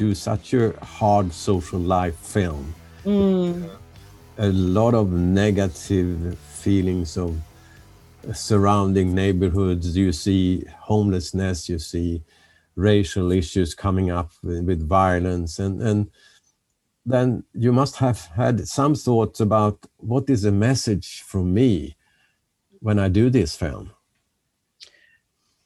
Do 0.04 0.14
such 0.14 0.54
a 0.54 0.74
hard 1.00 1.32
social 1.32 1.80
life 1.80 2.18
film. 2.18 2.76
Mm, 3.06 3.70
A 4.38 4.50
lot 4.50 4.94
of 4.94 5.14
negative 5.14 6.38
feelings 6.38 7.18
of 7.18 7.38
surrounding 8.34 9.16
neighborhoods. 9.16 9.96
You 9.96 10.12
see 10.12 10.66
homelessness, 10.92 11.70
you 11.70 11.80
see 11.80 12.22
racial 12.76 13.32
issues 13.32 13.74
coming 13.74 14.12
up 14.12 14.32
with, 14.44 14.66
with 14.66 14.82
violence, 14.86 15.58
and, 15.58 15.82
and 15.82 16.12
then 17.06 17.46
you 17.54 17.72
must 17.72 17.96
have 17.98 18.20
had 18.36 18.68
some 18.68 18.96
thoughts 18.96 19.40
about 19.40 19.86
what 20.12 20.30
is 20.30 20.42
the 20.42 20.52
message 20.52 21.22
from 21.22 21.54
me 21.54 21.96
when 22.82 23.00
I 23.00 23.08
do 23.08 23.30
this 23.30 23.56
film. 23.56 23.92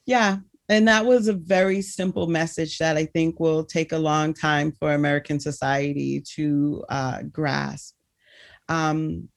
Yeah. 0.06 0.38
And 0.70 0.88
that 0.88 1.06
was 1.06 1.28
a 1.28 1.34
very 1.34 1.82
simple 1.82 2.28
message 2.28 2.78
that 2.80 2.98
I 2.98 3.06
think 3.06 3.40
will 3.40 3.64
take 3.64 3.94
a 3.94 3.98
long 3.98 4.34
time 4.34 4.74
for 4.74 4.94
American 4.94 5.40
society 5.40 6.22
to 6.36 6.84
uh, 6.90 7.22
grasp. 7.32 7.96
Um, 8.68 9.30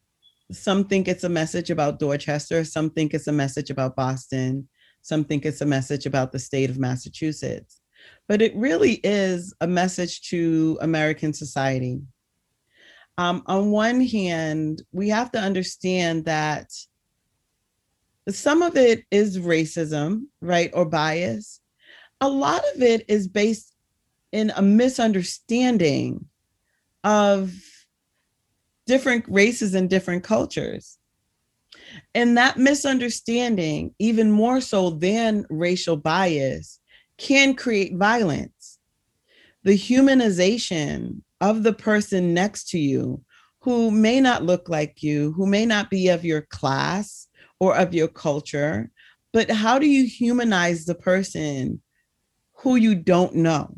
some 0.51 0.85
think 0.85 1.07
it's 1.07 1.23
a 1.23 1.29
message 1.29 1.71
about 1.71 2.01
Dorchester, 2.01 2.65
some 2.65 2.91
think 2.91 3.15
it's 3.15 3.29
a 3.29 3.33
message 3.33 3.71
about 3.71 3.95
Boston, 3.95 4.69
some 5.03 5.25
think 5.25 5.47
it's 5.47 5.61
a 5.61 5.67
message 5.67 6.07
about 6.07 6.33
the 6.33 6.39
state 6.41 6.71
of 6.71 6.79
Massachusetts. 6.79 7.81
But 8.29 8.43
it 8.43 8.57
really 8.57 8.95
is 9.05 9.55
a 9.61 9.69
message 9.69 10.23
to 10.31 10.79
American 10.81 11.33
society. 11.33 12.01
Um, 13.19 13.43
on 13.47 13.71
one 13.71 14.01
hand, 14.01 14.83
we 14.93 15.11
have 15.11 15.31
to 15.33 15.39
understand 15.39 16.25
that 16.25 16.71
some 18.35 18.63
of 18.63 18.77
it 18.77 19.05
is 19.11 19.39
racism, 19.39 20.25
right, 20.41 20.71
or 20.75 20.85
bias. 20.85 21.61
A 22.21 22.29
lot 22.29 22.63
of 22.75 22.83
it 22.83 23.05
is 23.09 23.29
based 23.29 23.75
in 24.33 24.53
a 24.57 24.63
misunderstanding 24.63 26.27
of 27.05 27.53
different 28.87 29.25
races 29.29 29.75
and 29.75 29.89
different 29.89 30.25
cultures. 30.25 30.99
And 32.15 32.37
that 32.37 32.57
misunderstanding, 32.57 33.95
even 33.99 34.31
more 34.31 34.61
so 34.61 34.91
than 34.91 35.47
racial 35.49 35.97
bias, 35.97 36.79
can 37.17 37.55
create 37.55 37.97
violence 37.97 38.79
the 39.63 39.77
humanization 39.77 41.21
of 41.41 41.63
the 41.63 41.73
person 41.73 42.33
next 42.35 42.69
to 42.71 42.79
you 42.79 43.23
who 43.61 43.91
may 43.91 44.21
not 44.21 44.43
look 44.43 44.69
like 44.69 45.03
you, 45.03 45.33
who 45.33 45.47
may 45.47 45.67
not 45.67 45.91
be 45.91 46.09
of 46.09 46.25
your 46.25 46.43
class 46.43 47.29
or 47.61 47.77
of 47.77 47.95
your 47.95 48.09
culture, 48.09 48.91
but 49.33 49.51
how 49.51 49.79
do 49.79 49.87
you 49.87 50.07
humanize 50.07 50.85
the 50.87 50.95
person 50.95 51.81
who 52.57 52.77
you 52.77 52.95
don't 52.95 53.35
know? 53.35 53.77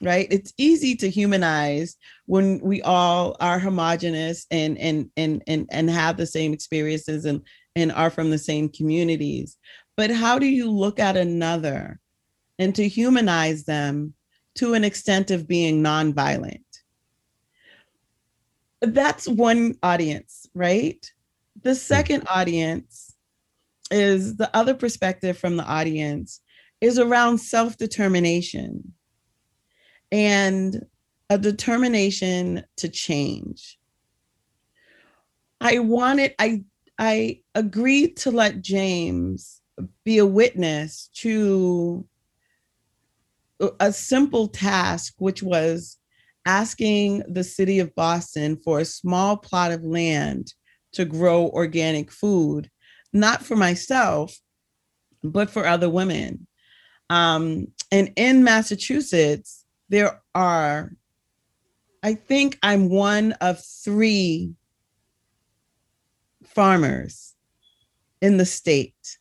Right? 0.00 0.28
It's 0.30 0.52
easy 0.56 0.94
to 0.96 1.10
humanize 1.10 1.96
when 2.26 2.60
we 2.60 2.80
all 2.82 3.36
are 3.40 3.58
homogenous 3.58 4.46
and 4.52 4.78
and 4.78 5.10
and 5.16 5.42
and 5.48 5.66
and 5.72 5.90
have 5.90 6.16
the 6.16 6.26
same 6.26 6.52
experiences 6.52 7.24
and 7.24 7.42
and 7.74 7.90
are 7.90 8.10
from 8.10 8.30
the 8.30 8.38
same 8.38 8.68
communities. 8.68 9.56
But 9.96 10.12
how 10.12 10.38
do 10.38 10.46
you 10.46 10.70
look 10.70 11.00
at 11.00 11.16
another 11.16 11.98
and 12.60 12.74
to 12.76 12.86
humanize 12.86 13.64
them 13.64 14.14
to 14.56 14.74
an 14.74 14.84
extent 14.84 15.32
of 15.32 15.48
being 15.48 15.82
nonviolent? 15.82 16.62
That's 18.80 19.26
one 19.26 19.74
audience, 19.82 20.48
right? 20.54 21.04
The 21.68 21.74
second 21.74 22.26
audience 22.28 23.14
is 23.90 24.38
the 24.38 24.48
other 24.56 24.72
perspective 24.72 25.36
from 25.36 25.58
the 25.58 25.64
audience 25.64 26.40
is 26.80 26.98
around 26.98 27.40
self 27.40 27.76
determination 27.76 28.94
and 30.10 30.86
a 31.28 31.36
determination 31.36 32.64
to 32.78 32.88
change. 32.88 33.78
I 35.60 35.80
wanted, 35.80 36.34
I 36.38 36.64
I 36.98 37.40
agreed 37.54 38.16
to 38.18 38.30
let 38.30 38.62
James 38.62 39.60
be 40.06 40.16
a 40.16 40.24
witness 40.24 41.10
to 41.16 42.08
a 43.78 43.92
simple 43.92 44.48
task, 44.48 45.16
which 45.18 45.42
was 45.42 45.98
asking 46.46 47.24
the 47.28 47.44
city 47.44 47.78
of 47.78 47.94
Boston 47.94 48.56
for 48.56 48.78
a 48.78 48.86
small 48.86 49.36
plot 49.36 49.70
of 49.70 49.84
land 49.84 50.54
to 50.92 51.04
grow 51.04 51.48
organic 51.48 52.10
food, 52.10 52.70
not 53.12 53.44
for 53.44 53.56
myself, 53.56 54.38
but 55.22 55.50
for 55.50 55.66
other 55.66 55.88
women. 55.90 56.46
Um, 57.10 57.68
and 57.90 58.12
in 58.16 58.44
Massachusetts, 58.44 59.64
there 59.88 60.20
are, 60.34 60.92
I 62.02 62.14
think 62.14 62.58
I'm 62.62 62.88
one 62.90 63.32
of 63.40 63.62
three 63.64 64.54
farmers 66.44 67.34
in 68.20 68.36
the 68.36 68.46
state. 68.46 69.18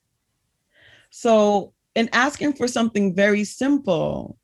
So, 1.09 1.74
in 1.95 2.09
asking 2.13 2.53
for 2.53 2.67
something 2.67 3.15
very 3.15 3.43
simple, 3.43 4.38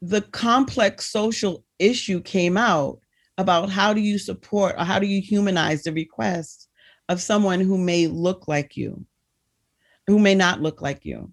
the 0.00 0.22
complex 0.22 1.06
social 1.06 1.64
issue 1.78 2.20
came 2.20 2.56
out 2.56 3.00
about 3.38 3.70
how 3.70 3.92
do 3.92 4.00
you 4.00 4.18
support 4.18 4.74
or 4.78 4.84
how 4.84 4.98
do 4.98 5.06
you 5.06 5.20
humanize 5.20 5.82
the 5.82 5.92
request 5.92 6.68
of 7.08 7.20
someone 7.20 7.60
who 7.60 7.78
may 7.78 8.06
look 8.06 8.48
like 8.48 8.76
you, 8.76 9.04
who 10.06 10.18
may 10.18 10.34
not 10.34 10.62
look 10.62 10.80
like 10.80 11.04
you. 11.04 11.32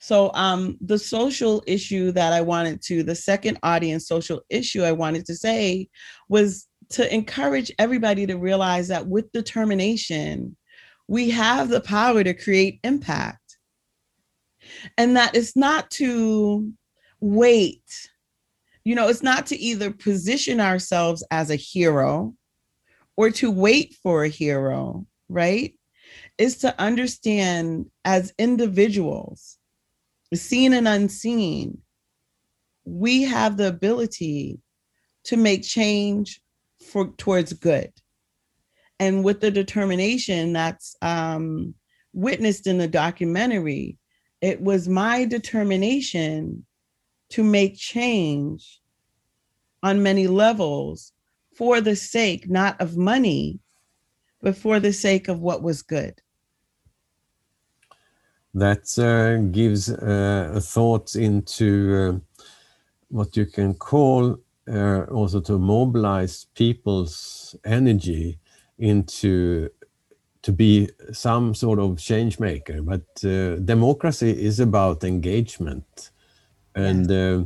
So 0.00 0.30
um, 0.34 0.76
the 0.80 0.98
social 0.98 1.62
issue 1.66 2.12
that 2.12 2.32
I 2.32 2.40
wanted 2.40 2.82
to, 2.82 3.02
the 3.02 3.16
second 3.16 3.58
audience 3.62 4.06
social 4.06 4.42
issue 4.48 4.82
I 4.82 4.92
wanted 4.92 5.26
to 5.26 5.34
say 5.34 5.88
was 6.28 6.68
to 6.90 7.12
encourage 7.12 7.72
everybody 7.78 8.26
to 8.26 8.36
realize 8.36 8.88
that 8.88 9.08
with 9.08 9.32
determination, 9.32 10.56
we 11.08 11.30
have 11.30 11.68
the 11.68 11.80
power 11.80 12.22
to 12.22 12.34
create 12.34 12.80
impact. 12.84 13.58
And 14.96 15.16
that 15.16 15.34
it's 15.34 15.56
not 15.56 15.90
to 15.92 16.70
wait, 17.20 17.82
you 18.88 18.94
know, 18.94 19.08
it's 19.08 19.22
not 19.22 19.44
to 19.44 19.56
either 19.58 19.90
position 19.90 20.62
ourselves 20.62 21.22
as 21.30 21.50
a 21.50 21.56
hero 21.56 22.34
or 23.18 23.28
to 23.28 23.50
wait 23.50 23.94
for 24.02 24.24
a 24.24 24.30
hero, 24.30 25.04
right? 25.28 25.74
Is 26.38 26.56
to 26.60 26.74
understand 26.80 27.90
as 28.06 28.32
individuals, 28.38 29.58
seen 30.32 30.72
and 30.72 30.88
unseen, 30.88 31.82
we 32.86 33.24
have 33.24 33.58
the 33.58 33.68
ability 33.68 34.58
to 35.24 35.36
make 35.36 35.64
change 35.64 36.40
for 36.80 37.08
towards 37.18 37.52
good 37.52 37.92
and 38.98 39.22
with 39.22 39.42
the 39.42 39.50
determination 39.50 40.54
that's 40.54 40.96
um, 41.02 41.74
witnessed 42.14 42.66
in 42.66 42.78
the 42.78 42.88
documentary 42.88 43.98
it 44.40 44.62
was 44.62 44.88
my 44.88 45.26
determination 45.26 46.64
to 47.28 47.44
make 47.44 47.76
change 47.76 48.77
on 49.82 50.02
many 50.02 50.26
levels 50.26 51.12
for 51.54 51.80
the 51.80 51.96
sake 51.96 52.48
not 52.48 52.80
of 52.80 52.96
money 52.96 53.58
but 54.40 54.56
for 54.56 54.80
the 54.80 54.92
sake 54.92 55.28
of 55.28 55.40
what 55.40 55.62
was 55.62 55.82
good. 55.82 56.20
That 58.54 58.98
uh, 58.98 59.50
gives 59.52 59.90
uh, 59.90 60.60
thoughts 60.62 61.16
into 61.16 61.94
uh, 61.94 62.42
what 63.08 63.36
you 63.36 63.46
can 63.46 63.74
call 63.74 64.38
uh, 64.70 65.02
also 65.04 65.40
to 65.40 65.58
mobilize 65.58 66.46
people's 66.54 67.56
energy 67.64 68.38
into 68.78 69.68
to 70.42 70.52
be 70.52 70.88
some 71.12 71.54
sort 71.54 71.78
of 71.78 71.98
change 71.98 72.38
maker. 72.38 72.80
But 72.80 73.06
uh, 73.24 73.56
democracy 73.56 74.30
is 74.30 74.60
about 74.60 75.04
engagement, 75.04 76.10
and 76.74 77.10
uh, 77.10 77.44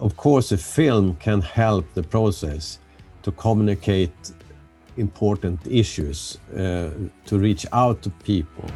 of 0.00 0.16
course, 0.16 0.52
a 0.52 0.58
film 0.58 1.16
can 1.16 1.40
help 1.40 1.86
the 1.94 2.02
process 2.02 2.78
to 3.22 3.32
communicate 3.32 4.32
important 4.96 5.60
issues 5.66 6.38
uh, 6.56 6.90
to 7.26 7.38
reach 7.38 7.66
out 7.72 8.02
to 8.02 8.10
people. 8.10 8.68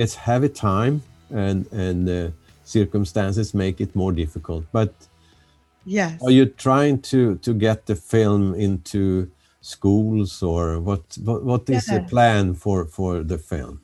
it's 0.00 0.14
heavy 0.14 0.48
time 0.48 1.02
and 1.30 1.70
and 1.72 2.08
uh, 2.08 2.30
circumstances 2.70 3.54
make 3.54 3.80
it 3.80 3.94
more 3.94 4.12
difficult. 4.12 4.64
But 4.72 4.94
yes. 5.84 6.22
are 6.22 6.30
you 6.30 6.46
trying 6.46 7.02
to 7.10 7.36
to 7.36 7.52
get 7.54 7.86
the 7.86 7.96
film 7.96 8.54
into 8.54 9.30
schools 9.60 10.42
or 10.42 10.80
what 10.80 11.02
what, 11.24 11.44
what 11.44 11.70
is 11.70 11.86
the 11.86 12.02
plan 12.08 12.54
for 12.54 12.86
for 12.86 13.22
the 13.22 13.38
film? 13.38 13.80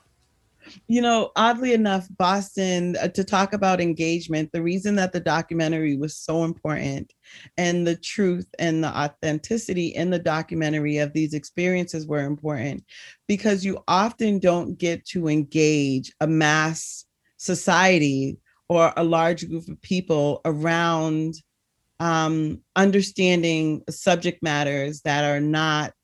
You 0.88 1.00
know, 1.00 1.30
oddly 1.36 1.72
enough, 1.74 2.08
Boston, 2.16 2.96
uh, 3.00 3.08
to 3.08 3.24
talk 3.24 3.52
about 3.52 3.80
engagement, 3.80 4.50
the 4.52 4.62
reason 4.62 4.96
that 4.96 5.12
the 5.12 5.20
documentary 5.20 5.96
was 5.96 6.16
so 6.16 6.44
important 6.44 7.12
and 7.56 7.86
the 7.86 7.96
truth 7.96 8.48
and 8.58 8.82
the 8.82 8.88
authenticity 8.88 9.88
in 9.88 10.10
the 10.10 10.18
documentary 10.18 10.98
of 10.98 11.12
these 11.12 11.34
experiences 11.34 12.06
were 12.06 12.24
important 12.24 12.84
because 13.28 13.64
you 13.64 13.82
often 13.88 14.38
don't 14.38 14.78
get 14.78 15.04
to 15.06 15.28
engage 15.28 16.12
a 16.20 16.26
mass 16.26 17.04
society 17.36 18.38
or 18.68 18.92
a 18.96 19.04
large 19.04 19.48
group 19.48 19.68
of 19.68 19.80
people 19.82 20.40
around 20.44 21.34
um, 22.00 22.60
understanding 22.74 23.82
subject 23.88 24.42
matters 24.42 25.02
that 25.02 25.24
are 25.24 25.40
not, 25.40 25.94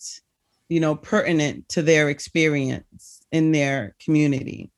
you 0.68 0.81
know, 0.81 0.94
pertinent 0.94 1.68
to 1.70 1.83
their 1.83 2.09
experience 2.09 3.22
in 3.33 3.53
their 3.53 3.94
community. 4.03 4.70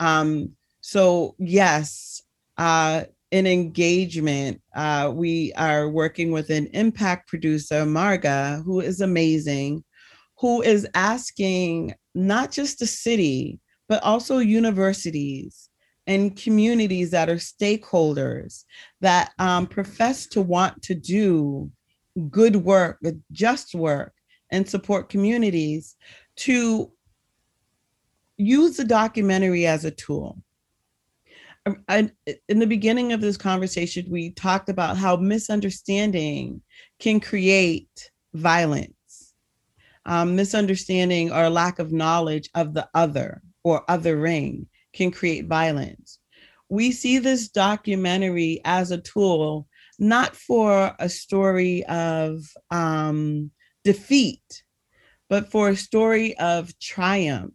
Um, 0.00 0.50
so 0.80 1.34
yes, 1.38 2.22
uh, 2.58 3.04
in 3.30 3.46
engagement, 3.46 4.60
uh, 4.76 5.10
we 5.12 5.52
are 5.54 5.88
working 5.88 6.30
with 6.30 6.50
an 6.50 6.66
impact 6.68 7.28
producer, 7.28 7.84
Marga, 7.84 8.62
who 8.64 8.80
is 8.80 9.00
amazing, 9.00 9.82
who 10.38 10.62
is 10.62 10.86
asking 10.94 11.94
not 12.14 12.52
just 12.52 12.78
the 12.78 12.86
city, 12.86 13.60
but 13.88 14.02
also 14.02 14.38
universities 14.38 15.68
and 16.06 16.36
communities 16.36 17.10
that 17.10 17.28
are 17.28 17.36
stakeholders 17.36 18.64
that 19.00 19.32
um, 19.38 19.66
profess 19.66 20.26
to 20.26 20.42
want 20.42 20.82
to 20.82 20.94
do 20.94 21.70
good 22.30 22.56
work, 22.56 23.00
just 23.32 23.74
work, 23.74 24.12
and 24.50 24.68
support 24.68 25.08
communities 25.08 25.96
to 26.36 26.92
use 28.36 28.76
the 28.76 28.84
documentary 28.84 29.66
as 29.66 29.84
a 29.84 29.90
tool. 29.90 30.38
I, 31.88 32.10
in 32.48 32.58
the 32.58 32.66
beginning 32.66 33.12
of 33.12 33.22
this 33.22 33.38
conversation, 33.38 34.06
we 34.10 34.30
talked 34.30 34.68
about 34.68 34.98
how 34.98 35.16
misunderstanding 35.16 36.60
can 36.98 37.20
create 37.20 38.10
violence, 38.34 39.32
um, 40.04 40.36
misunderstanding 40.36 41.32
or 41.32 41.48
lack 41.48 41.78
of 41.78 41.90
knowledge 41.90 42.50
of 42.54 42.74
the 42.74 42.86
other 42.92 43.40
or 43.62 43.82
othering 43.86 44.66
can 44.94 45.10
create 45.10 45.46
violence. 45.46 46.18
we 46.68 46.90
see 46.90 47.18
this 47.18 47.48
documentary 47.48 48.60
as 48.64 48.90
a 48.90 48.98
tool, 48.98 49.68
not 49.98 50.34
for 50.34 50.94
a 50.98 51.08
story 51.08 51.84
of 51.84 52.44
um, 52.70 53.50
defeat, 53.84 54.64
but 55.28 55.50
for 55.50 55.68
a 55.68 55.76
story 55.76 56.36
of 56.38 56.76
triumph 56.80 57.54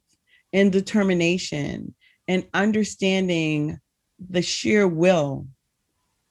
and 0.53 0.71
determination 0.71 1.95
and 2.27 2.47
understanding 2.53 3.77
the 4.19 4.41
sheer 4.41 4.87
will 4.87 5.47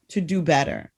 to 0.08 0.20
do 0.20 0.40
better. 0.40 0.92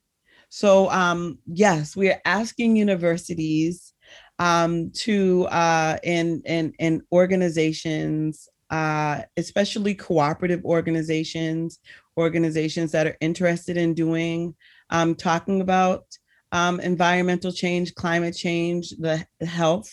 So, 0.49 0.90
um, 0.90 1.38
yes, 1.46 1.96
we 1.96 2.11
are 2.11 2.20
asking 2.25 2.77
universities 2.77 3.92
um, 4.38 4.90
to 5.05 5.46
uh, 5.46 5.99
and 6.03 6.42
and 6.44 6.75
and 6.81 7.03
organizations, 7.12 8.49
uh, 8.70 9.22
especially 9.37 9.94
cooperative 9.94 10.64
organizations, 10.64 11.78
organizations 12.16 12.92
that 12.92 13.06
are 13.06 13.16
interested 13.20 13.76
in 13.76 13.94
doing 13.94 14.54
um, 14.90 15.14
talking 15.14 15.61
about 15.61 16.04
um, 16.52 16.80
environmental 16.80 17.52
change, 17.52 17.94
climate 17.94 18.37
change, 18.37 18.90
the 18.98 19.24
health, 19.40 19.90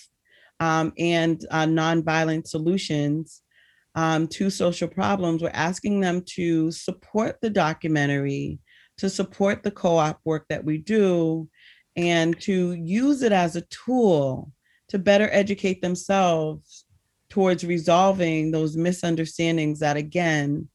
um, 0.60 0.92
and 0.98 1.46
uh, 1.52 1.66
nonviolent 1.66 2.48
solutions 2.48 3.42
um, 3.96 4.28
to 4.28 4.50
social 4.50 4.88
problems. 4.88 5.42
We're 5.42 5.50
asking 5.50 6.00
them 6.00 6.24
to 6.36 6.72
support 6.72 7.38
the 7.42 7.50
documentary, 7.50 8.60
to 8.98 9.10
support 9.10 9.63
the 9.63 9.72
co 9.72 9.98
op 9.98 10.20
work 10.26 10.46
that 10.50 10.63
we 10.63 10.80
do, 10.80 11.48
and 11.96 12.40
to 12.42 12.74
use 12.74 13.22
it 13.22 13.32
as 13.32 13.56
a 13.56 13.66
tool 13.86 14.52
to 14.90 15.00
better 15.00 15.30
educate 15.32 15.82
themselves 15.82 16.86
towards 17.38 17.63
resolving 17.63 18.50
those 18.50 18.76
misunderstandings 18.76 19.78
that, 19.80 19.95
again, 19.95 20.67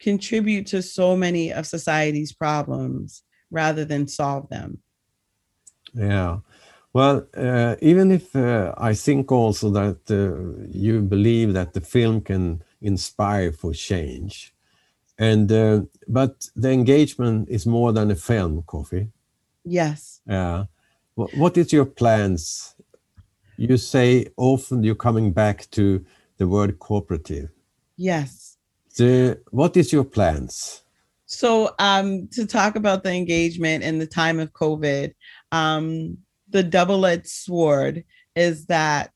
contribute 0.00 0.66
to 0.66 0.80
so 0.80 1.14
many 1.14 1.52
of 1.52 1.66
society's 1.66 2.32
problems 2.32 3.22
rather 3.50 3.84
than 3.84 4.08
solve 4.08 4.48
them. 4.48 4.78
Yeah. 5.92 6.38
Well, 6.94 7.26
uh, 7.36 7.76
even 7.82 8.10
if 8.12 8.34
uh, 8.34 8.72
I 8.78 8.94
think 8.94 9.30
also 9.30 9.68
that 9.80 10.00
uh, 10.10 10.66
you 10.70 11.02
believe 11.02 11.52
that 11.52 11.74
the 11.74 11.82
film 11.82 12.22
can 12.22 12.62
inspire 12.80 13.52
for 13.52 13.74
change, 13.74 14.54
and 15.18 15.52
uh, 15.52 15.82
but 16.08 16.48
the 16.56 16.70
engagement 16.70 17.50
is 17.50 17.66
more 17.66 17.92
than 17.92 18.10
a 18.10 18.16
film, 18.16 18.62
Kafi 18.62 19.10
Yes. 19.64 20.22
Yeah. 20.26 20.64
What 21.14 21.58
is 21.58 21.74
your 21.74 21.84
plans? 21.84 22.75
You 23.56 23.76
say 23.76 24.26
often 24.36 24.82
you're 24.82 24.94
coming 24.94 25.32
back 25.32 25.70
to 25.72 26.04
the 26.38 26.46
word 26.46 26.78
cooperative. 26.78 27.50
Yes. 27.96 28.56
The, 28.96 29.40
what 29.50 29.76
is 29.76 29.92
your 29.92 30.04
plans? 30.04 30.82
So, 31.26 31.74
um, 31.78 32.28
to 32.32 32.46
talk 32.46 32.76
about 32.76 33.02
the 33.02 33.12
engagement 33.12 33.82
in 33.82 33.98
the 33.98 34.06
time 34.06 34.38
of 34.38 34.52
COVID, 34.52 35.12
um, 35.50 36.18
the 36.48 36.62
double-edged 36.62 37.26
sword 37.26 38.04
is 38.36 38.66
that 38.66 39.10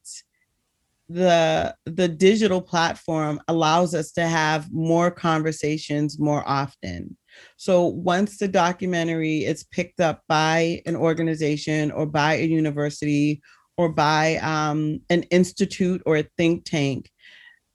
the 1.11 1.74
the 1.87 2.07
digital 2.07 2.62
platform 2.62 3.40
allows 3.48 3.94
us 3.94 4.12
to 4.12 4.26
have 4.26 4.72
more 4.72 5.11
conversations 5.11 6.20
more 6.20 6.48
often. 6.48 7.16
So 7.57 7.87
once 7.87 8.38
the 8.38 8.46
documentary 8.46 9.44
is 9.44 9.64
picked 9.64 10.00
up 10.00 10.22
by 10.29 10.83
an 10.87 10.94
organization 10.94 11.90
or 11.90 12.07
by 12.07 12.35
a 12.35 12.46
university 12.46 13.42
or 13.81 13.88
by 13.88 14.37
um, 14.37 15.01
an 15.09 15.23
institute 15.25 16.03
or 16.05 16.19
a 16.19 16.29
think 16.37 16.66
tank, 16.66 17.11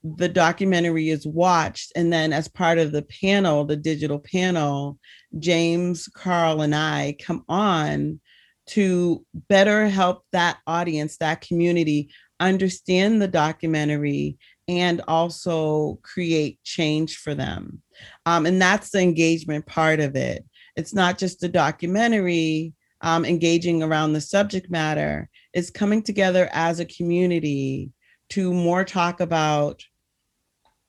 the 0.03 0.29
documentary 0.29 1.09
is 1.09 1.25
watched 1.25 1.91
and 1.95 2.13
then 2.13 2.31
as 2.31 2.47
part 2.47 2.77
of 2.77 2.91
the 2.91 3.01
panel 3.01 3.65
the 3.65 3.75
digital 3.75 4.19
panel 4.19 4.99
james 5.39 6.07
carl 6.09 6.61
and 6.61 6.75
i 6.75 7.17
come 7.19 7.43
on 7.49 8.19
to 8.67 9.25
better 9.49 9.87
help 9.87 10.23
that 10.31 10.59
audience 10.67 11.17
that 11.17 11.41
community 11.41 12.07
understand 12.39 13.19
the 13.19 13.27
documentary 13.27 14.37
and 14.67 15.01
also 15.07 15.99
create 16.01 16.59
change 16.63 17.17
for 17.17 17.35
them. 17.35 17.81
Um, 18.25 18.45
and 18.45 18.61
that's 18.61 18.89
the 18.91 18.99
engagement 18.99 19.65
part 19.65 19.99
of 19.99 20.15
it. 20.15 20.43
It's 20.75 20.93
not 20.93 21.17
just 21.17 21.43
a 21.43 21.47
documentary 21.47 22.73
um, 23.01 23.25
engaging 23.25 23.83
around 23.83 24.13
the 24.13 24.21
subject 24.21 24.69
matter 24.71 25.29
it's 25.55 25.69
coming 25.69 26.03
together 26.03 26.49
as 26.51 26.79
a 26.79 26.85
community 26.85 27.89
to 28.27 28.53
more 28.53 28.83
talk 28.83 29.21
about 29.21 29.81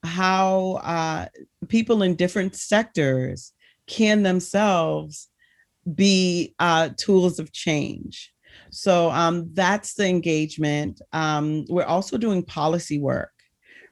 how 0.02 0.80
uh, 0.82 1.26
people 1.68 2.02
in 2.02 2.16
different 2.16 2.56
sectors 2.56 3.52
can 3.86 4.24
themselves 4.24 5.28
be 5.94 6.52
uh, 6.58 6.90
tools 6.96 7.38
of 7.38 7.52
change. 7.52 8.32
So 8.70 9.08
um, 9.10 9.50
that's 9.52 9.94
the 9.94 10.08
engagement. 10.08 11.00
Um, 11.12 11.64
we're 11.68 11.84
also 11.84 12.18
doing 12.18 12.42
policy 12.42 12.98
work 12.98 13.30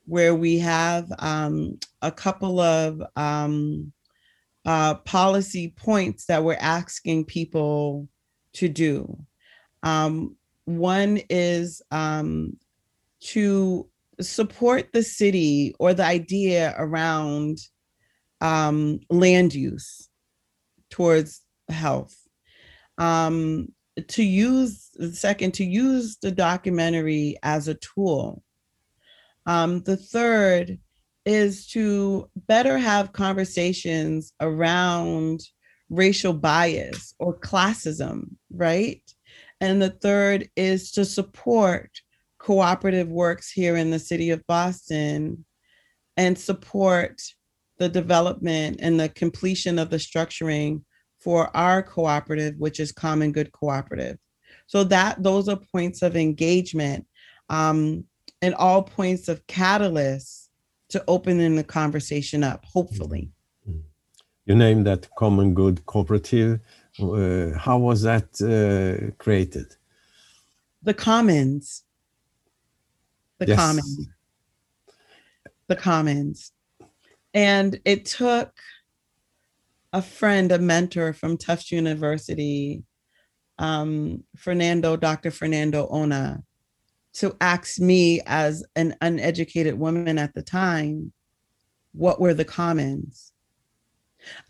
where 0.06 0.34
we 0.34 0.58
have 0.58 1.06
um, 1.20 1.78
a 2.02 2.10
couple 2.10 2.58
of 2.58 3.00
um, 3.14 3.92
uh, 4.66 4.94
policy 4.96 5.72
points 5.76 6.26
that 6.26 6.42
we're 6.42 6.58
asking 6.60 7.26
people 7.26 8.08
to 8.54 8.68
do. 8.68 9.16
Um, 9.84 10.36
one 10.64 11.20
is 11.28 11.82
um, 11.90 12.56
to 13.20 13.88
support 14.20 14.92
the 14.92 15.02
city 15.02 15.74
or 15.78 15.94
the 15.94 16.04
idea 16.04 16.74
around 16.78 17.58
um, 18.40 19.00
land 19.10 19.54
use 19.54 20.08
towards 20.90 21.42
health. 21.68 22.16
Um, 22.98 23.68
to 24.08 24.22
use 24.22 24.90
second, 25.12 25.54
to 25.54 25.64
use 25.64 26.18
the 26.20 26.30
documentary 26.30 27.36
as 27.42 27.68
a 27.68 27.74
tool. 27.74 28.42
Um, 29.46 29.82
the 29.82 29.96
third 29.96 30.78
is 31.24 31.66
to 31.68 32.28
better 32.34 32.78
have 32.78 33.12
conversations 33.12 34.32
around 34.40 35.40
racial 35.90 36.32
bias 36.32 37.14
or 37.18 37.38
classism, 37.38 38.36
right? 38.50 39.02
And 39.60 39.80
the 39.80 39.90
third 39.90 40.48
is 40.56 40.90
to 40.92 41.04
support 41.04 41.90
cooperative 42.38 43.08
works 43.08 43.50
here 43.50 43.76
in 43.76 43.90
the 43.90 43.98
city 43.98 44.30
of 44.30 44.46
Boston 44.46 45.44
and 46.16 46.38
support 46.38 47.20
the 47.78 47.88
development 47.88 48.78
and 48.80 49.00
the 49.00 49.08
completion 49.08 49.78
of 49.78 49.90
the 49.90 49.96
structuring 49.96 50.82
for 51.20 51.54
our 51.56 51.82
cooperative, 51.82 52.54
which 52.58 52.78
is 52.78 52.92
Common 52.92 53.32
Good 53.32 53.50
Cooperative. 53.52 54.18
So 54.66 54.84
that 54.84 55.22
those 55.22 55.48
are 55.48 55.58
points 55.72 56.02
of 56.02 56.16
engagement 56.16 57.06
um, 57.48 58.04
and 58.42 58.54
all 58.54 58.82
points 58.82 59.28
of 59.28 59.46
catalyst 59.46 60.50
to 60.90 61.02
opening 61.08 61.56
the 61.56 61.64
conversation 61.64 62.44
up, 62.44 62.64
hopefully. 62.64 63.30
Mm-hmm. 63.68 63.80
You 64.46 64.54
named 64.54 64.86
that 64.86 65.08
Common 65.16 65.54
Good 65.54 65.86
Cooperative. 65.86 66.60
Uh, 67.00 67.58
how 67.58 67.78
was 67.78 68.02
that 68.02 68.28
uh, 68.40 69.12
created? 69.18 69.66
The 70.82 70.94
Commons 70.94 71.84
the 73.38 73.46
yes. 73.48 73.58
commons 73.58 74.08
the 75.66 75.76
commons 75.76 76.52
and 77.32 77.80
it 77.84 78.04
took 78.04 78.52
a 79.92 80.02
friend 80.02 80.52
a 80.52 80.58
mentor 80.58 81.12
from 81.12 81.36
tufts 81.36 81.72
university 81.72 82.82
um, 83.58 84.22
fernando 84.36 84.96
dr 84.96 85.30
fernando 85.30 85.86
ona 85.90 86.42
to 87.12 87.36
ask 87.40 87.80
me 87.80 88.20
as 88.26 88.64
an 88.76 88.94
uneducated 89.00 89.78
woman 89.78 90.18
at 90.18 90.34
the 90.34 90.42
time 90.42 91.12
what 91.92 92.20
were 92.20 92.34
the 92.34 92.44
commons 92.44 93.32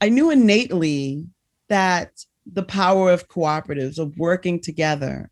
i 0.00 0.08
knew 0.08 0.30
innately 0.30 1.24
that 1.68 2.24
the 2.50 2.62
power 2.62 3.10
of 3.10 3.28
cooperatives 3.28 3.98
of 3.98 4.16
working 4.18 4.60
together 4.60 5.30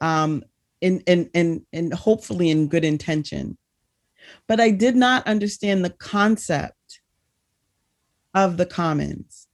um, 0.00 0.42
in 0.80 1.00
in 1.06 1.30
in, 1.34 1.66
in 1.72 1.90
hopefully 1.90 2.50
in 2.50 2.68
good 2.68 2.84
intention. 2.84 3.56
But 4.48 4.60
i 4.60 4.70
did 4.70 4.96
not 4.96 5.26
understand 5.26 5.84
the 5.84 5.90
concept 5.90 7.00
of 8.34 8.56
the 8.56 8.66
commons. 8.66 9.46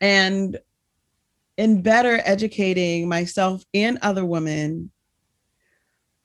And 0.00 0.58
in 1.56 1.82
better 1.82 2.20
educating 2.24 3.08
myself 3.08 3.64
and 3.74 3.98
other 4.02 4.24
women 4.24 4.90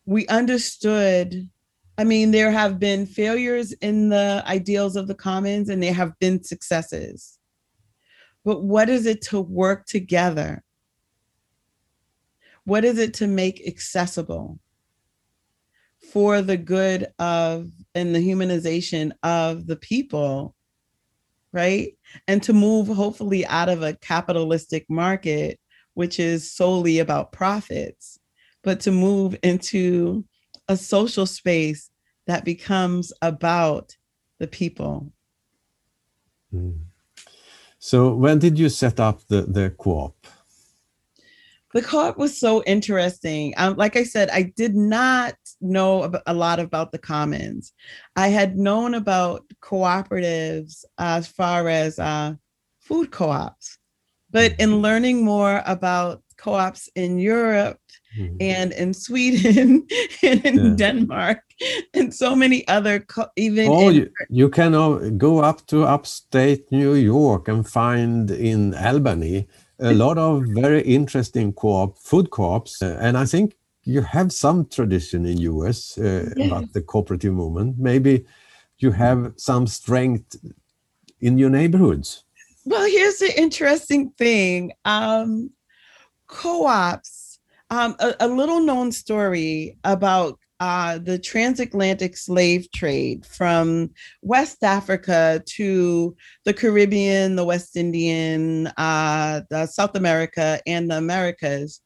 we 0.06 0.26
understood 0.28 1.50
i 1.97 2.04
mean 2.04 2.32
there 2.32 2.52
have 2.52 2.80
been 2.80 3.06
failures 3.06 3.73
in 3.73 4.10
the 4.10 4.43
ideals 4.47 4.95
of 4.95 5.08
the 5.08 5.15
commons 5.15 5.69
and 5.69 5.84
there 5.84 5.93
have 5.93 6.17
been 6.19 6.41
successes 6.43 7.37
but 8.48 8.64
what 8.64 8.88
is 8.88 9.06
it 9.06 9.22
to 9.22 9.42
work 9.42 9.86
together 9.86 10.64
what 12.64 12.84
is 12.84 12.98
it 12.98 13.14
to 13.14 13.28
make 13.28 13.68
accessible 13.68 14.60
for 16.12 16.42
the 16.42 16.58
good 16.58 17.08
of 17.20 17.70
and 17.96 18.16
the 18.16 18.20
humanization 18.20 19.12
of 19.24 19.68
the 19.68 19.76
people 19.76 20.56
right? 21.54 21.98
And 22.28 22.44
to 22.44 22.54
move 22.54 22.88
hopefully 22.88 23.46
out 23.46 23.70
of 23.70 23.82
a 23.82 23.94
capitalistic 23.94 24.86
market, 24.90 25.60
which 25.94 26.20
is 26.20 26.52
solely 26.52 27.00
about 27.00 27.32
profits, 27.32 28.20
but 28.64 28.80
to 28.82 28.92
move 28.92 29.36
into 29.44 30.26
a 30.68 30.78
social 30.78 31.26
space 31.26 31.90
that 32.28 32.46
becomes 32.46 33.14
about 33.22 33.96
the 34.40 34.48
people. 34.48 35.12
Mm. 36.54 36.87
So 37.88 38.13
when 38.13 38.38
did 38.38 38.60
you 38.60 38.67
set 38.67 39.00
up 39.00 39.26
the, 39.30 39.43
the 39.43 39.73
co-op? 39.78 40.28
The 41.73 41.82
co-op 41.82 42.17
was 42.17 42.38
so 42.38 42.62
interesting. 42.63 43.54
Um, 43.56 43.78
like 43.78 43.95
I 43.95 44.04
said, 44.04 44.30
I 44.30 44.52
did 44.58 44.76
not 44.76 45.36
know 45.62 46.12
a 46.26 46.34
lot 46.34 46.60
about 46.60 46.91
the 46.91 46.97
commons. 46.97 47.71
I 48.17 48.28
had 48.28 48.58
known 48.58 48.93
about 48.93 49.45
cooperatives 49.62 50.84
as 50.97 51.28
far 51.28 51.69
as 51.69 51.97
uh, 51.97 52.34
food 52.82 53.12
co-ops, 53.12 53.78
but 54.32 54.54
in 54.60 54.82
learning 54.82 55.23
more 55.23 55.63
about 55.65 56.21
co-ops 56.36 56.89
in 56.95 57.19
Europe 57.19 57.80
mm-hmm. 58.18 58.36
and 58.40 58.74
in 58.74 58.94
Sweden 58.94 59.88
and 60.24 60.46
in 60.46 60.56
yeah. 60.56 60.74
Denmark 60.76 61.40
and 61.94 62.14
so 62.14 62.36
many 62.36 62.68
other 62.68 63.00
co- 63.00 63.30
even 63.36 63.68
oh, 63.70 63.90
in- 63.90 63.96
you, 63.96 64.10
you 64.30 64.50
can 64.50 65.18
go 65.18 65.40
up 65.40 65.66
to 65.68 65.84
upstate 65.84 66.72
New 66.72 66.94
York 66.94 67.48
and 67.48 67.68
find 67.68 68.32
in 68.32 68.74
Albany 68.76 69.48
a 69.80 69.94
lot 70.04 70.18
of 70.18 70.44
very 70.48 70.82
interesting 70.82 71.54
co-op 71.54 71.98
food 71.98 72.30
co-ops 72.30 72.82
uh, 72.82 72.98
and 73.00 73.18
I 73.18 73.26
think 73.26 73.56
you 73.84 74.02
have 74.02 74.34
some 74.34 74.66
tradition 74.66 75.26
in 75.26 75.38
US 75.38 75.98
uh, 75.98 76.34
yes. 76.36 76.48
about 76.48 76.74
the 76.74 76.82
cooperative 76.82 77.34
movement 77.34 77.78
maybe 77.78 78.26
you 78.80 78.92
have 78.92 79.34
some 79.38 79.68
strength 79.68 80.36
in 81.20 81.38
your 81.38 81.50
neighborhoods 81.50 82.24
well 82.66 82.86
here's 82.86 83.18
the 83.18 83.34
interesting 83.40 84.12
thing 84.12 84.72
um, 84.86 85.50
co-ops 86.28 87.17
um, 87.70 87.96
a, 88.00 88.16
a, 88.22 88.28
little 88.28 88.62
known 88.62 88.92
story 88.92 89.78
about 89.84 90.40
uh, 90.60 90.98
the 90.98 91.20
transatlantic 91.20 92.18
slave 92.18 92.72
trade 92.72 93.26
from 93.26 93.92
West 94.22 94.64
Africa 94.64 95.44
to 95.46 96.16
the 96.46 96.54
Caribbean, 96.54 97.36
the 97.36 97.46
West 97.46 97.76
Indian, 97.76 98.68
uh, 98.78 99.42
South 99.66 99.96
America, 99.96 100.60
and 100.66 100.90
the 100.90 100.98
Americas 100.98 101.82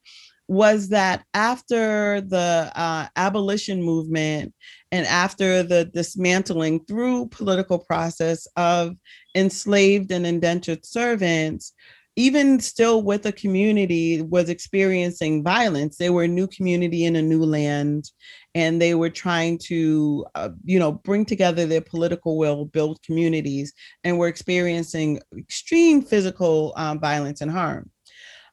was 0.48 0.90
that 0.90 1.24
after 1.34 2.20
the 2.20 2.70
uh, 2.76 3.08
abolition 3.16 3.82
movement 3.82 4.54
and 4.92 5.08
after 5.08 5.64
the 5.64 5.86
dismantling 5.86 6.84
through 6.86 7.28
political 7.28 7.80
process 7.80 8.46
of 8.58 8.96
enslaved 9.34 10.12
and 10.12 10.28
indentured 10.28 10.86
servants, 10.86 11.74
even 12.16 12.60
still 12.60 13.04
with 13.04 13.26
a 13.26 13.32
community 13.32 14.22
was 14.22 14.50
experiencing 14.50 15.44
violence. 15.44 15.98
They 15.98 16.10
were 16.10 16.24
a 16.24 16.28
new 16.28 16.48
community 16.48 17.06
in 17.06 17.16
a 17.16 17.22
new 17.22 17.44
land 17.44 18.12
and 18.54 18.82
they 18.82 18.96
were 18.96 19.10
trying 19.10 19.58
to 19.60 20.26
uh, 20.36 20.50
you 20.66 20.78
know 20.78 20.92
bring 20.92 21.26
together 21.26 21.66
their 21.66 21.82
political 21.82 22.38
will 22.38 22.66
build 22.66 23.02
communities 23.02 23.74
and 24.04 24.18
were 24.18 24.28
experiencing 24.28 25.22
extreme 25.38 26.02
physical 26.02 26.74
um, 26.76 27.00
violence 27.00 27.42
and 27.42 27.52
harm. 27.52 27.90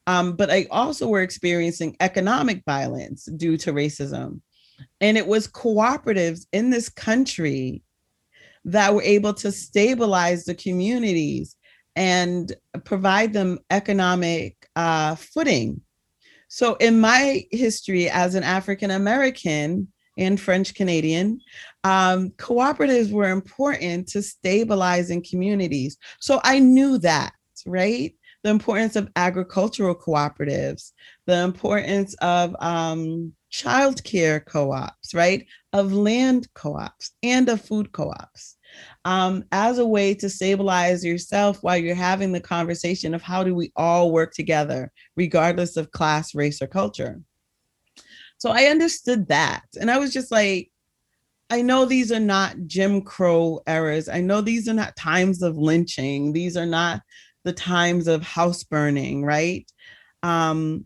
Um, 0.06 0.36
but 0.36 0.50
i 0.50 0.66
also 0.70 1.08
were 1.08 1.20
experiencing 1.20 1.96
economic 2.00 2.62
violence 2.64 3.24
due 3.36 3.56
to 3.58 3.72
racism. 3.72 4.40
And 5.00 5.18
it 5.18 5.26
was 5.26 5.48
cooperatives 5.48 6.46
in 6.52 6.70
this 6.70 6.88
country 6.88 7.82
that 8.64 8.94
were 8.94 9.02
able 9.02 9.34
to 9.34 9.50
stabilize 9.50 10.44
the 10.44 10.54
communities 10.54 11.56
and 11.98 12.54
provide 12.84 13.32
them 13.32 13.58
economic 13.70 14.68
uh, 14.76 15.16
footing. 15.16 15.80
So, 16.46 16.76
in 16.76 17.00
my 17.00 17.44
history 17.50 18.08
as 18.08 18.36
an 18.36 18.44
African 18.44 18.92
American 18.92 19.88
and 20.16 20.40
French 20.40 20.74
Canadian, 20.74 21.40
um, 21.82 22.30
cooperatives 22.38 23.10
were 23.10 23.30
important 23.30 24.06
to 24.08 24.22
stabilizing 24.22 25.24
communities. 25.28 25.98
So, 26.20 26.40
I 26.44 26.60
knew 26.60 26.98
that, 26.98 27.32
right? 27.66 28.14
The 28.44 28.50
importance 28.50 28.94
of 28.94 29.10
agricultural 29.16 29.96
cooperatives, 29.96 30.92
the 31.26 31.42
importance 31.42 32.14
of 32.20 32.54
um, 32.60 33.32
childcare 33.52 34.46
co 34.46 34.70
ops, 34.70 35.14
right? 35.14 35.44
Of 35.72 35.92
land 35.92 36.46
co 36.54 36.76
ops 36.76 37.10
and 37.24 37.48
of 37.48 37.60
food 37.60 37.90
co 37.90 38.10
ops 38.10 38.56
um, 39.08 39.42
as 39.52 39.78
a 39.78 39.86
way 39.86 40.12
to 40.12 40.28
stabilize 40.28 41.02
yourself 41.02 41.62
while 41.62 41.78
you're 41.78 41.94
having 41.94 42.30
the 42.30 42.40
conversation 42.40 43.14
of 43.14 43.22
how 43.22 43.42
do 43.42 43.54
we 43.54 43.72
all 43.74 44.12
work 44.12 44.34
together, 44.34 44.92
regardless 45.16 45.78
of 45.78 45.90
class, 45.92 46.34
race, 46.34 46.60
or 46.60 46.66
culture. 46.66 47.18
So 48.36 48.50
I 48.50 48.64
understood 48.64 49.28
that. 49.28 49.62
And 49.80 49.90
I 49.90 49.96
was 49.96 50.12
just 50.12 50.30
like, 50.30 50.70
I 51.48 51.62
know 51.62 51.86
these 51.86 52.12
are 52.12 52.20
not 52.20 52.54
Jim 52.66 53.00
Crow 53.00 53.62
eras. 53.66 54.10
I 54.10 54.20
know 54.20 54.42
these 54.42 54.68
are 54.68 54.74
not 54.74 54.94
times 54.94 55.40
of 55.40 55.56
lynching. 55.56 56.34
These 56.34 56.58
are 56.58 56.66
not 56.66 57.00
the 57.44 57.54
times 57.54 58.08
of 58.08 58.22
house 58.22 58.62
burning, 58.62 59.24
right? 59.24 59.66
Um, 60.22 60.84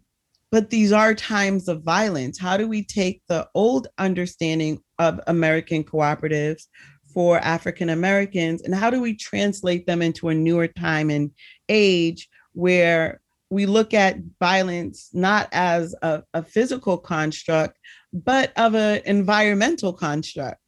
but 0.53 0.71
these 0.71 0.93
are 0.93 1.13
times 1.13 1.67
of 1.67 1.83
violence. 1.83 2.39
How 2.39 2.57
do 2.57 2.69
we 2.69 2.85
take 2.85 3.21
the 3.27 3.49
old 3.53 3.89
understanding 3.99 4.79
of 5.01 5.19
American 5.27 5.83
cooperatives, 5.83 6.69
for 7.13 7.39
African 7.39 7.91
Americans, 7.91 8.63
and 8.63 8.75
how 8.75 8.91
do 8.91 9.01
we 9.01 9.15
translate 9.15 9.87
them 9.87 10.03
into 10.03 10.29
a 10.29 10.35
newer 10.35 10.69
time 10.69 11.11
and 11.11 11.31
age 11.69 12.29
where 12.53 13.21
we 13.51 13.67
look 13.67 13.93
at 13.93 14.17
violence 14.41 15.11
not 15.13 15.49
as 15.53 15.95
a, 16.03 16.23
a 16.33 16.43
physical 16.43 16.97
construct, 16.97 17.79
but 18.13 18.53
of 18.57 18.75
an 18.75 19.03
environmental 19.05 19.93
construct. 19.93 20.59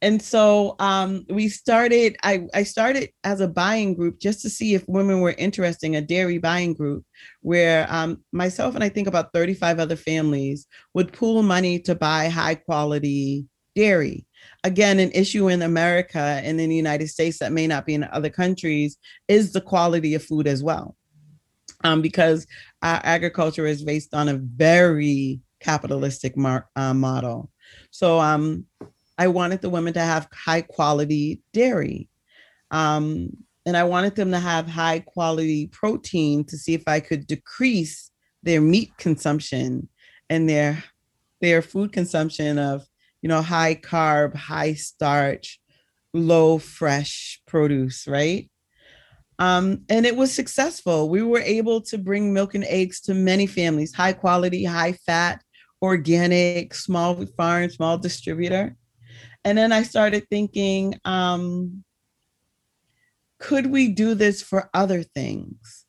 And 0.00 0.22
so 0.22 0.76
um, 0.78 1.26
we 1.28 1.48
started, 1.48 2.16
I, 2.22 2.46
I 2.54 2.62
started 2.62 3.10
as 3.24 3.40
a 3.40 3.48
buying 3.48 3.94
group 3.94 4.20
just 4.20 4.40
to 4.42 4.50
see 4.50 4.74
if 4.74 4.88
women 4.88 5.20
were 5.20 5.34
interested, 5.36 5.92
a 5.94 6.00
dairy 6.00 6.38
buying 6.38 6.72
group 6.72 7.04
where 7.42 7.86
um, 7.90 8.22
myself 8.32 8.74
and 8.74 8.84
I 8.84 8.88
think 8.88 9.08
about 9.08 9.32
35 9.32 9.80
other 9.80 9.96
families 9.96 10.66
would 10.94 11.12
pool 11.12 11.42
money 11.42 11.80
to 11.80 11.94
buy 11.94 12.28
high 12.28 12.54
quality 12.54 13.46
dairy 13.74 14.24
again 14.64 14.98
an 14.98 15.10
issue 15.12 15.48
in 15.48 15.62
america 15.62 16.40
and 16.42 16.60
in 16.60 16.68
the 16.68 16.76
united 16.76 17.08
states 17.08 17.38
that 17.38 17.52
may 17.52 17.66
not 17.66 17.86
be 17.86 17.94
in 17.94 18.04
other 18.04 18.30
countries 18.30 18.98
is 19.28 19.52
the 19.52 19.60
quality 19.60 20.14
of 20.14 20.24
food 20.24 20.46
as 20.46 20.62
well. 20.62 20.96
Um, 21.84 22.02
because 22.02 22.46
our 22.82 23.00
agriculture 23.04 23.66
is 23.66 23.84
based 23.84 24.12
on 24.12 24.28
a 24.28 24.34
very 24.34 25.40
capitalistic 25.60 26.36
mar- 26.36 26.68
uh, 26.74 26.94
model. 26.94 27.50
So 27.90 28.18
um, 28.18 28.64
i 29.16 29.28
wanted 29.28 29.60
the 29.60 29.70
women 29.70 29.92
to 29.94 30.00
have 30.00 30.28
high 30.32 30.62
quality 30.62 31.40
dairy. 31.52 32.08
Um, 32.70 33.30
and 33.66 33.76
i 33.76 33.84
wanted 33.84 34.16
them 34.16 34.30
to 34.32 34.38
have 34.38 34.66
high 34.66 35.00
quality 35.00 35.66
protein 35.68 36.44
to 36.44 36.56
see 36.56 36.74
if 36.74 36.84
i 36.86 37.00
could 37.00 37.26
decrease 37.26 38.10
their 38.42 38.60
meat 38.60 38.90
consumption 38.96 39.88
and 40.30 40.48
their 40.48 40.82
their 41.40 41.62
food 41.62 41.92
consumption 41.92 42.58
of 42.58 42.86
you 43.22 43.28
know, 43.28 43.42
high 43.42 43.74
carb, 43.74 44.34
high 44.34 44.74
starch, 44.74 45.60
low 46.14 46.58
fresh 46.58 47.40
produce, 47.46 48.06
right? 48.06 48.50
Um, 49.38 49.82
and 49.88 50.04
it 50.04 50.16
was 50.16 50.34
successful. 50.34 51.08
We 51.08 51.22
were 51.22 51.40
able 51.40 51.80
to 51.82 51.98
bring 51.98 52.32
milk 52.32 52.54
and 52.54 52.64
eggs 52.64 53.00
to 53.02 53.14
many 53.14 53.46
families, 53.46 53.94
high 53.94 54.12
quality, 54.12 54.64
high 54.64 54.92
fat, 54.92 55.42
organic, 55.80 56.74
small 56.74 57.24
farm, 57.36 57.70
small 57.70 57.98
distributor. 57.98 58.76
And 59.44 59.56
then 59.56 59.72
I 59.72 59.82
started 59.84 60.26
thinking, 60.28 60.94
um, 61.04 61.84
could 63.38 63.66
we 63.66 63.88
do 63.88 64.14
this 64.14 64.42
for 64.42 64.68
other 64.74 65.04
things? 65.04 65.86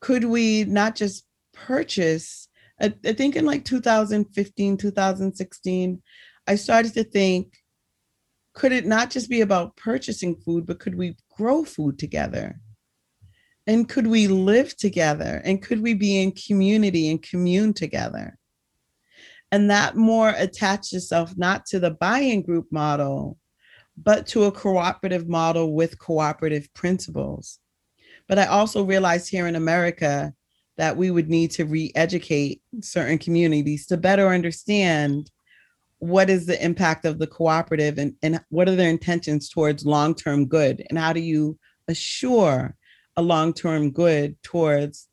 Could 0.00 0.24
we 0.24 0.64
not 0.64 0.94
just 0.94 1.24
purchase? 1.52 2.48
I, 2.80 2.94
I 3.04 3.12
think 3.12 3.34
in 3.34 3.44
like 3.44 3.64
2015, 3.64 4.76
2016, 4.76 6.02
I 6.48 6.56
started 6.56 6.94
to 6.94 7.04
think 7.04 7.54
could 8.54 8.72
it 8.72 8.86
not 8.86 9.10
just 9.10 9.30
be 9.30 9.42
about 9.42 9.76
purchasing 9.76 10.34
food, 10.34 10.66
but 10.66 10.80
could 10.80 10.96
we 10.96 11.16
grow 11.36 11.64
food 11.64 11.96
together? 11.96 12.58
And 13.68 13.88
could 13.88 14.08
we 14.08 14.26
live 14.26 14.76
together? 14.76 15.40
And 15.44 15.62
could 15.62 15.80
we 15.80 15.94
be 15.94 16.20
in 16.20 16.32
community 16.32 17.08
and 17.08 17.22
commune 17.22 17.72
together? 17.72 18.36
And 19.52 19.70
that 19.70 19.94
more 19.94 20.30
attached 20.30 20.92
itself 20.92 21.36
not 21.36 21.66
to 21.66 21.78
the 21.78 21.92
buying 21.92 22.42
group 22.42 22.66
model, 22.72 23.38
but 23.96 24.26
to 24.28 24.44
a 24.44 24.52
cooperative 24.52 25.28
model 25.28 25.74
with 25.74 25.98
cooperative 26.00 26.72
principles. 26.74 27.60
But 28.26 28.40
I 28.40 28.46
also 28.46 28.82
realized 28.82 29.30
here 29.30 29.46
in 29.46 29.54
America 29.54 30.32
that 30.78 30.96
we 30.96 31.12
would 31.12 31.28
need 31.28 31.52
to 31.52 31.64
re 31.64 31.92
educate 31.94 32.60
certain 32.80 33.18
communities 33.18 33.86
to 33.86 33.96
better 33.96 34.28
understand 34.28 35.30
what 35.98 36.30
is 36.30 36.46
the 36.46 36.62
impact 36.64 37.04
of 37.04 37.18
the 37.18 37.26
cooperative 37.26 37.98
and, 37.98 38.14
and 38.22 38.40
what 38.50 38.68
are 38.68 38.76
their 38.76 38.90
intentions 38.90 39.48
towards 39.48 39.84
long-term 39.84 40.46
good 40.46 40.84
and 40.88 40.98
how 40.98 41.12
do 41.12 41.20
you 41.20 41.58
assure 41.88 42.76
a 43.16 43.22
long-term 43.22 43.90
good 43.90 44.40
towards 44.42 45.08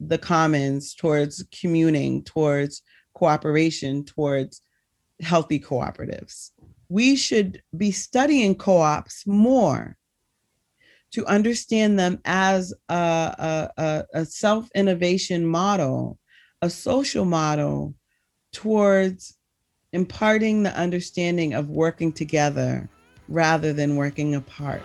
the 0.00 0.16
commons, 0.16 0.94
towards 0.94 1.44
communing, 1.60 2.24
towards 2.24 2.82
cooperation, 3.12 4.02
towards 4.04 4.62
healthy 5.20 5.60
cooperatives. 5.60 6.52
We 6.88 7.16
should 7.16 7.62
be 7.76 7.90
studying 7.90 8.54
co-ops 8.54 9.26
more 9.26 9.98
to 11.12 11.26
understand 11.26 11.98
them 11.98 12.20
as 12.24 12.72
a, 12.88 13.68
a, 13.76 14.04
a 14.14 14.24
self-innovation 14.24 15.46
model, 15.46 16.18
a 16.62 16.70
social 16.70 17.26
model 17.26 17.94
towards 18.52 19.36
imparting 19.92 20.62
the 20.62 20.76
understanding 20.78 21.52
of 21.52 21.68
working 21.68 22.12
together 22.12 22.88
rather 23.28 23.72
than 23.72 23.96
working 23.96 24.36
apart. 24.36 24.82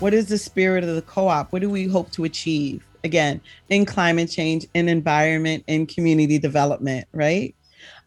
What 0.00 0.14
is 0.14 0.28
the 0.28 0.38
spirit 0.38 0.82
of 0.82 0.94
the 0.94 1.02
co 1.02 1.28
op? 1.28 1.52
What 1.52 1.60
do 1.60 1.68
we 1.68 1.86
hope 1.86 2.10
to 2.12 2.24
achieve? 2.24 2.82
Again, 3.04 3.42
in 3.68 3.84
climate 3.84 4.30
change, 4.30 4.66
in 4.72 4.88
environment, 4.88 5.64
in 5.66 5.86
community 5.86 6.38
development, 6.38 7.06
right? 7.12 7.54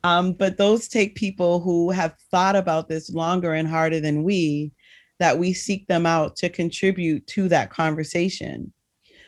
Um, 0.03 0.33
but 0.33 0.57
those 0.57 0.87
take 0.87 1.15
people 1.15 1.61
who 1.61 1.89
have 1.91 2.15
thought 2.29 2.55
about 2.55 2.89
this 2.89 3.09
longer 3.09 3.53
and 3.53 3.67
harder 3.67 3.99
than 3.99 4.23
we, 4.23 4.71
that 5.19 5.37
we 5.37 5.53
seek 5.53 5.87
them 5.87 6.05
out 6.05 6.35
to 6.37 6.49
contribute 6.49 7.25
to 7.27 7.47
that 7.49 7.69
conversation. 7.69 8.73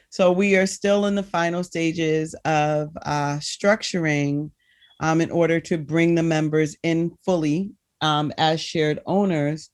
So 0.10 0.32
we 0.32 0.56
are 0.56 0.68
still 0.68 1.06
in 1.06 1.16
the 1.16 1.24
final 1.24 1.64
stages 1.64 2.36
of 2.46 2.90
uh, 3.06 3.38
structuring 3.38 4.52
um, 5.00 5.22
in 5.22 5.32
order 5.32 5.60
to 5.62 5.78
bring 5.78 6.16
the 6.16 6.24
members 6.24 6.76
in 6.84 7.12
fully 7.24 7.72
um, 8.02 8.32
as 8.38 8.62
shared 8.62 9.00
owners. 9.06 9.70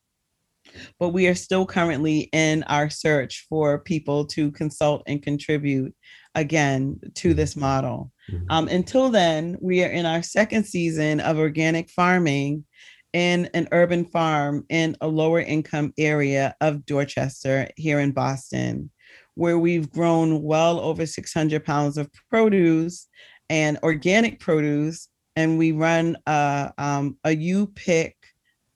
But 1.00 1.10
we 1.10 1.28
are 1.28 1.36
still 1.36 1.66
currently 1.66 2.30
in 2.34 2.64
our 2.64 2.90
search 2.90 3.46
for 3.50 3.80
people 3.80 4.26
to 4.28 4.52
consult 4.52 5.04
and 5.06 5.22
contribute 5.22 5.94
again 6.36 7.00
to 7.16 7.34
this 7.34 7.56
model. 7.56 8.12
Mm-hmm. 8.32 8.46
Um, 8.50 8.68
until 8.68 9.10
then, 9.10 9.58
we 9.62 9.84
are 9.84 9.90
in 9.90 10.06
our 10.06 10.24
second 10.24 10.66
season 10.66 11.20
of 11.20 11.38
organic 11.38 11.90
farming 11.90 12.66
in 13.14 13.50
an 13.54 13.68
urban 13.72 14.06
farm 14.06 14.66
in 14.70 14.96
a 15.02 15.08
lower 15.08 15.42
income 15.42 15.94
area 15.98 16.56
of 16.62 16.86
Dorchester 16.86 17.70
here 17.76 18.00
in 18.00 18.12
Boston, 18.12 18.90
where 19.36 19.60
we've 19.60 19.92
grown 19.92 20.42
well 20.42 20.80
over 20.80 21.06
600 21.06 21.66
pounds 21.66 21.98
of 21.98 22.10
produce 22.30 23.08
and 23.50 23.78
organic 23.84 24.40
produce. 24.40 25.10
And 25.36 25.58
we 25.58 25.72
run 25.72 26.18
a, 26.26 26.72
um, 26.78 27.18
a 27.24 27.36
U 27.36 27.68
pick 27.68 28.16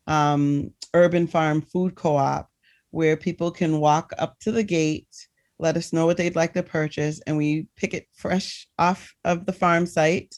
um, 0.07 0.71
urban 0.93 1.27
farm 1.27 1.61
food 1.61 1.95
co 1.95 2.15
op 2.17 2.49
where 2.91 3.17
people 3.17 3.51
can 3.51 3.79
walk 3.79 4.11
up 4.17 4.39
to 4.39 4.51
the 4.51 4.63
gate 4.63 5.27
let 5.59 5.77
us 5.77 5.93
know 5.93 6.05
what 6.05 6.17
they'd 6.17 6.35
like 6.35 6.53
to 6.53 6.63
purchase, 6.63 7.21
and 7.25 7.37
we 7.37 7.67
pick 7.75 7.93
it 7.93 8.07
fresh 8.13 8.67
off 8.77 9.13
of 9.23 9.45
the 9.45 9.53
farm 9.53 9.85
site, 9.85 10.35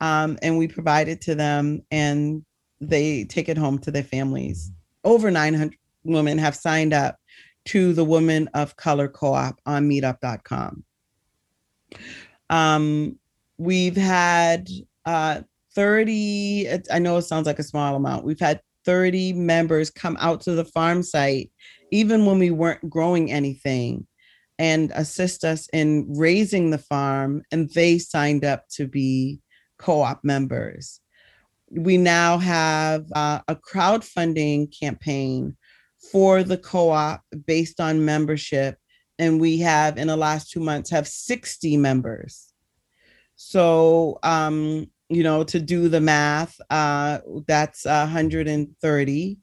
um, 0.00 0.38
and 0.42 0.56
we 0.56 0.68
provide 0.68 1.08
it 1.08 1.20
to 1.22 1.34
them, 1.34 1.82
and 1.90 2.44
they 2.80 3.24
take 3.24 3.48
it 3.48 3.58
home 3.58 3.78
to 3.80 3.90
their 3.90 4.02
families. 4.02 4.72
Over 5.04 5.30
900 5.30 5.76
women 6.04 6.38
have 6.38 6.56
signed 6.56 6.92
up 6.92 7.18
to 7.66 7.92
the 7.92 8.04
Women 8.04 8.48
of 8.54 8.76
Color 8.76 9.08
Co-op 9.08 9.58
on 9.66 9.88
Meetup.com. 9.88 10.84
Um, 12.50 13.18
we've 13.58 13.96
had 13.96 14.68
uh, 15.06 15.42
30. 15.74 16.68
I 16.92 16.98
know 16.98 17.16
it 17.16 17.22
sounds 17.22 17.46
like 17.46 17.58
a 17.58 17.64
small 17.64 17.96
amount. 17.96 18.24
We've 18.24 18.40
had 18.40 18.60
30 18.84 19.32
members 19.32 19.90
come 19.90 20.16
out 20.20 20.42
to 20.42 20.52
the 20.52 20.64
farm 20.64 21.02
site, 21.02 21.50
even 21.90 22.26
when 22.26 22.38
we 22.38 22.50
weren't 22.50 22.88
growing 22.90 23.32
anything 23.32 24.06
and 24.58 24.92
assist 24.94 25.44
us 25.44 25.68
in 25.72 26.06
raising 26.08 26.70
the 26.70 26.78
farm, 26.78 27.42
and 27.50 27.70
they 27.70 27.98
signed 27.98 28.44
up 28.44 28.64
to 28.70 28.86
be 28.86 29.40
co 29.78 30.02
op 30.02 30.22
members. 30.22 31.00
We 31.70 31.96
now 31.96 32.38
have 32.38 33.06
uh, 33.14 33.40
a 33.48 33.56
crowdfunding 33.56 34.78
campaign 34.78 35.56
for 36.12 36.42
the 36.42 36.58
co 36.58 36.90
op 36.90 37.22
based 37.46 37.80
on 37.80 38.04
membership. 38.04 38.76
And 39.18 39.40
we 39.40 39.58
have, 39.60 39.96
in 39.96 40.08
the 40.08 40.16
last 40.16 40.50
two 40.50 40.60
months, 40.60 40.90
have 40.90 41.06
60 41.06 41.76
members. 41.76 42.52
So, 43.36 44.18
um, 44.22 44.86
you 45.08 45.22
know, 45.22 45.44
to 45.44 45.60
do 45.60 45.88
the 45.88 46.00
math, 46.00 46.56
uh, 46.70 47.18
that's 47.46 47.84
130, 47.84 49.38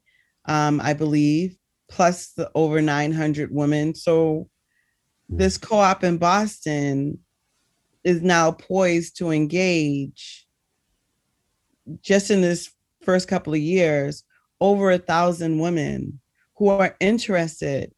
um, 0.46 0.80
I 0.80 0.92
believe, 0.92 1.56
plus 1.88 2.32
the 2.32 2.50
over 2.54 2.82
900 2.82 3.50
women. 3.52 3.94
So 3.94 4.48
this 5.36 5.58
co-op 5.58 6.04
in 6.04 6.18
Boston 6.18 7.18
is 8.04 8.22
now 8.22 8.50
poised 8.50 9.16
to 9.18 9.30
engage 9.30 10.46
just 12.02 12.30
in 12.30 12.40
this 12.40 12.70
first 13.02 13.28
couple 13.28 13.52
of 13.52 13.58
years 13.58 14.24
over 14.60 14.90
a 14.90 14.98
thousand 14.98 15.58
women 15.58 16.20
who 16.56 16.68
are 16.68 16.96
interested 17.00 17.92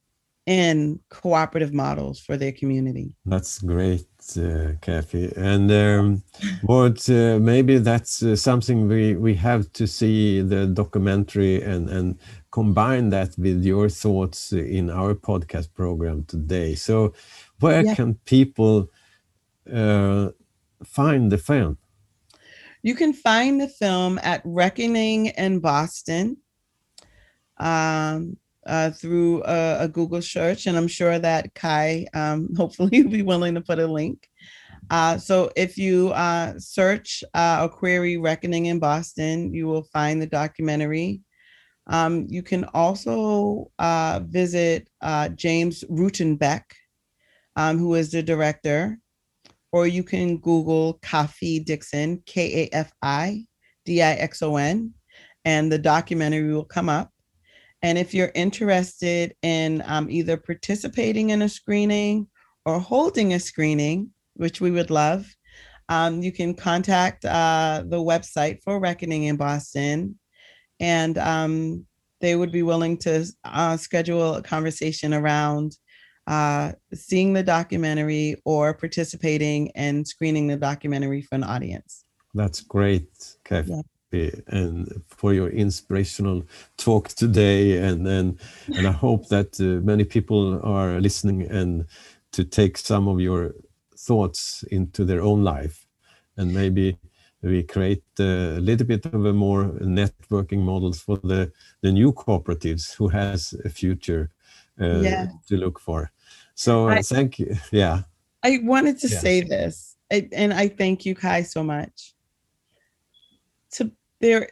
in 0.46 1.00
cooperative 1.08 1.72
models 1.72 2.20
for 2.20 2.36
their 2.36 2.52
community. 2.52 3.16
That's 3.24 3.58
great, 3.60 4.06
uh, 4.36 4.76
Kafi. 4.82 5.34
And 5.36 5.70
um, 5.72 6.22
what 6.62 7.08
uh, 7.08 7.38
maybe 7.38 7.78
that's 7.78 8.22
uh, 8.22 8.36
something 8.36 8.86
we 8.86 9.16
we 9.16 9.34
have 9.34 9.72
to 9.72 9.86
see 9.86 10.42
the 10.42 10.66
documentary 10.66 11.62
and 11.62 11.88
and 11.88 12.18
combine 12.54 13.10
that 13.10 13.34
with 13.36 13.64
your 13.64 13.88
thoughts 13.88 14.52
in 14.52 14.88
our 14.88 15.12
podcast 15.12 15.74
program 15.74 16.22
today. 16.26 16.76
So, 16.76 17.12
where 17.58 17.84
yeah. 17.84 17.96
can 17.96 18.14
people 18.26 18.88
uh, 19.72 20.28
find 20.84 21.32
the 21.32 21.38
film? 21.38 21.78
You 22.82 22.94
can 22.94 23.12
find 23.12 23.60
the 23.60 23.66
film 23.66 24.20
at 24.22 24.40
Reckoning 24.44 25.26
in 25.26 25.58
Boston 25.58 26.36
um, 27.58 28.36
uh, 28.64 28.92
through 28.92 29.42
a, 29.44 29.78
a, 29.80 29.88
Google 29.88 30.22
search, 30.22 30.68
and 30.68 30.76
I'm 30.76 30.86
sure 30.86 31.18
that 31.18 31.54
Kai 31.54 32.06
um, 32.14 32.54
hopefully 32.56 33.02
will 33.02 33.10
be 33.10 33.22
willing 33.22 33.56
to 33.56 33.62
put 33.62 33.80
a 33.80 33.86
link. 33.88 34.28
Uh, 34.90 35.18
so 35.18 35.50
if 35.56 35.76
you 35.76 36.10
uh, 36.10 36.54
search 36.58 37.24
uh, 37.34 37.58
or 37.62 37.68
query 37.68 38.16
Reckoning 38.16 38.66
in 38.66 38.78
Boston, 38.78 39.52
you 39.52 39.66
will 39.66 39.88
find 39.92 40.22
the 40.22 40.28
documentary. 40.28 41.23
Um, 41.86 42.26
you 42.30 42.42
can 42.42 42.64
also 42.72 43.70
uh, 43.78 44.20
visit 44.24 44.88
uh, 45.02 45.28
James 45.30 45.84
Rutenbeck, 45.90 46.62
um, 47.56 47.78
who 47.78 47.94
is 47.94 48.10
the 48.10 48.22
director, 48.22 48.98
or 49.72 49.86
you 49.86 50.02
can 50.02 50.38
Google 50.38 50.98
Kafi 51.02 51.64
Dixon, 51.64 52.22
K 52.26 52.68
A 52.72 52.74
F 52.74 52.92
I 53.02 53.44
D 53.84 54.02
I 54.02 54.12
X 54.12 54.42
O 54.42 54.56
N, 54.56 54.94
and 55.44 55.70
the 55.70 55.78
documentary 55.78 56.52
will 56.52 56.64
come 56.64 56.88
up. 56.88 57.10
And 57.82 57.98
if 57.98 58.14
you're 58.14 58.32
interested 58.34 59.34
in 59.42 59.82
um, 59.84 60.08
either 60.08 60.38
participating 60.38 61.30
in 61.30 61.42
a 61.42 61.48
screening 61.48 62.28
or 62.64 62.80
holding 62.80 63.34
a 63.34 63.38
screening, 63.38 64.10
which 64.34 64.60
we 64.60 64.70
would 64.70 64.90
love, 64.90 65.26
um, 65.90 66.22
you 66.22 66.32
can 66.32 66.54
contact 66.54 67.26
uh, 67.26 67.82
the 67.86 67.98
website 67.98 68.62
for 68.62 68.80
Reckoning 68.80 69.24
in 69.24 69.36
Boston 69.36 70.18
and 70.84 71.16
um, 71.16 71.86
they 72.20 72.36
would 72.36 72.52
be 72.52 72.62
willing 72.62 72.98
to 72.98 73.26
uh, 73.44 73.76
schedule 73.76 74.34
a 74.34 74.42
conversation 74.42 75.14
around 75.14 75.78
uh, 76.26 76.72
seeing 76.92 77.32
the 77.32 77.42
documentary 77.42 78.36
or 78.44 78.74
participating 78.74 79.70
and 79.74 80.06
screening 80.06 80.46
the 80.46 80.56
documentary 80.56 81.22
for 81.22 81.36
an 81.36 81.44
audience. 81.44 82.04
That's 82.34 82.60
great, 82.60 83.10
Kafi. 83.44 83.68
Yeah 83.68 83.82
and 84.46 85.02
for 85.08 85.34
your 85.34 85.48
inspirational 85.48 86.40
talk 86.76 87.08
today 87.08 87.78
and 87.78 88.06
and, 88.06 88.38
and 88.76 88.86
I 88.86 88.92
hope 88.92 89.26
that 89.26 89.50
uh, 89.60 89.84
many 89.84 90.04
people 90.04 90.60
are 90.62 91.00
listening 91.00 91.42
and 91.50 91.86
to 92.30 92.44
take 92.44 92.78
some 92.78 93.08
of 93.08 93.18
your 93.20 93.54
thoughts 94.06 94.62
into 94.70 95.04
their 95.04 95.20
own 95.20 95.42
life 95.42 95.84
and 96.36 96.54
maybe 96.54 96.96
we 97.44 97.62
create 97.62 98.02
a 98.18 98.58
little 98.58 98.86
bit 98.86 99.04
of 99.06 99.24
a 99.26 99.32
more 99.32 99.64
networking 99.80 100.60
models 100.60 101.00
for 101.00 101.18
the, 101.18 101.52
the 101.82 101.92
new 101.92 102.12
cooperatives 102.12 102.94
who 102.94 103.08
has 103.08 103.54
a 103.64 103.68
future 103.68 104.30
uh, 104.80 105.00
yeah. 105.00 105.26
to 105.46 105.56
look 105.56 105.78
for. 105.78 106.10
So 106.54 106.88
uh, 106.88 106.94
I, 106.94 107.02
thank 107.02 107.38
you. 107.38 107.54
Yeah. 107.70 108.02
I 108.42 108.60
wanted 108.62 108.98
to 109.00 109.08
yeah. 109.08 109.18
say 109.18 109.40
this, 109.40 109.96
I, 110.12 110.28
and 110.32 110.52
I 110.52 110.68
thank 110.68 111.06
you, 111.06 111.14
Kai, 111.14 111.42
so 111.42 111.62
much. 111.62 112.14
To 113.72 113.90
there, 114.20 114.50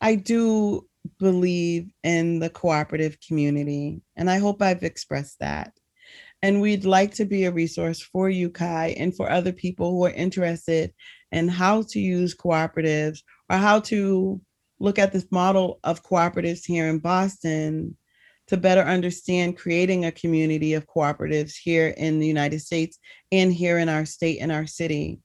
I 0.00 0.14
do 0.14 0.86
believe 1.18 1.90
in 2.02 2.38
the 2.38 2.50
cooperative 2.50 3.18
community, 3.26 4.00
and 4.16 4.30
I 4.30 4.38
hope 4.38 4.62
I've 4.62 4.82
expressed 4.82 5.38
that. 5.40 5.72
And 6.42 6.60
we'd 6.60 6.84
like 6.84 7.14
to 7.14 7.24
be 7.24 7.44
a 7.44 7.52
resource 7.52 8.00
for 8.00 8.28
you, 8.28 8.50
Kai, 8.50 8.94
and 8.98 9.14
for 9.14 9.30
other 9.30 9.52
people 9.52 9.90
who 9.90 10.04
are 10.04 10.10
interested 10.10 10.92
in 11.34 11.48
how 11.48 11.82
to 11.82 11.98
use 11.98 12.34
cooperatives 12.34 13.18
or 13.50 13.56
how 13.56 13.80
to 13.80 14.40
look 14.78 14.98
at 14.98 15.12
this 15.12 15.26
model 15.30 15.80
of 15.84 16.02
cooperatives 16.02 16.64
here 16.64 16.88
in 16.88 16.98
Boston 16.98 17.96
to 18.46 18.56
better 18.56 18.82
understand 18.82 19.56
creating 19.56 20.04
a 20.04 20.12
community 20.12 20.74
of 20.74 20.86
cooperatives 20.86 21.54
here 21.56 21.88
in 21.96 22.20
the 22.20 22.26
United 22.26 22.60
States 22.60 22.98
and 23.32 23.52
here 23.52 23.78
in 23.78 23.88
our 23.88 24.04
state 24.04 24.38
and 24.40 24.52
our 24.52 24.66
city. 24.66 25.20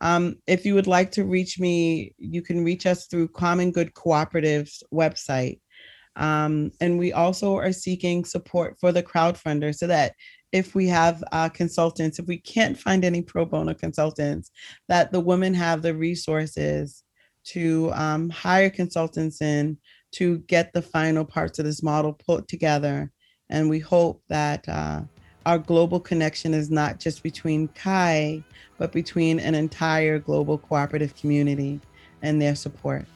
Um, 0.00 0.36
if 0.46 0.66
you 0.66 0.74
would 0.74 0.86
like 0.86 1.12
to 1.12 1.24
reach 1.24 1.60
me, 1.60 2.14
you 2.18 2.42
can 2.42 2.64
reach 2.64 2.86
us 2.86 3.06
through 3.06 3.28
Common 3.28 3.70
Good 3.70 3.94
Cooperatives 3.94 4.82
website. 4.92 5.60
Um, 6.16 6.70
and 6.80 6.98
we 6.98 7.12
also 7.12 7.56
are 7.56 7.72
seeking 7.72 8.24
support 8.24 8.76
for 8.80 8.92
the 8.92 9.02
crowdfunder 9.02 9.74
so 9.74 9.86
that 9.88 10.14
if 10.52 10.74
we 10.74 10.86
have 10.86 11.24
uh, 11.32 11.48
consultants, 11.48 12.18
if 12.18 12.26
we 12.26 12.38
can't 12.38 12.78
find 12.78 13.04
any 13.04 13.22
pro 13.22 13.44
bono 13.44 13.74
consultants, 13.74 14.50
that 14.88 15.10
the 15.10 15.20
women 15.20 15.52
have 15.54 15.82
the 15.82 15.94
resources 15.94 17.02
to 17.46 17.92
um, 17.94 18.30
hire 18.30 18.70
consultants 18.70 19.42
in 19.42 19.76
to 20.12 20.38
get 20.46 20.72
the 20.72 20.82
final 20.82 21.24
parts 21.24 21.58
of 21.58 21.64
this 21.64 21.82
model 21.82 22.12
put 22.12 22.46
together. 22.46 23.10
And 23.50 23.68
we 23.68 23.80
hope 23.80 24.22
that 24.28 24.68
uh, 24.68 25.02
our 25.44 25.58
global 25.58 26.00
connection 26.00 26.54
is 26.54 26.70
not 26.70 27.00
just 27.00 27.22
between 27.22 27.68
Kai, 27.68 28.42
but 28.78 28.92
between 28.92 29.40
an 29.40 29.54
entire 29.54 30.18
global 30.18 30.56
cooperative 30.56 31.16
community 31.16 31.80
and 32.22 32.40
their 32.40 32.54
support. 32.54 33.06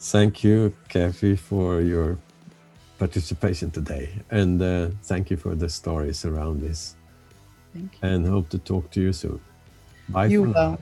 Thank 0.00 0.44
you, 0.44 0.72
Kafi, 0.88 1.36
for 1.38 1.80
your 1.80 2.18
participation 2.98 3.70
today. 3.70 4.10
And 4.30 4.62
uh, 4.62 4.90
thank 5.02 5.30
you 5.30 5.36
for 5.36 5.54
the 5.54 5.68
stories 5.68 6.24
around 6.24 6.60
this. 6.60 6.94
Thank 7.74 7.92
you. 7.92 8.08
And 8.08 8.26
hope 8.26 8.48
to 8.50 8.58
talk 8.58 8.90
to 8.92 9.00
you 9.00 9.12
soon. 9.12 9.40
Bye. 10.08 10.26
You 10.26 10.42
will. 10.42 10.52
Now. 10.52 10.78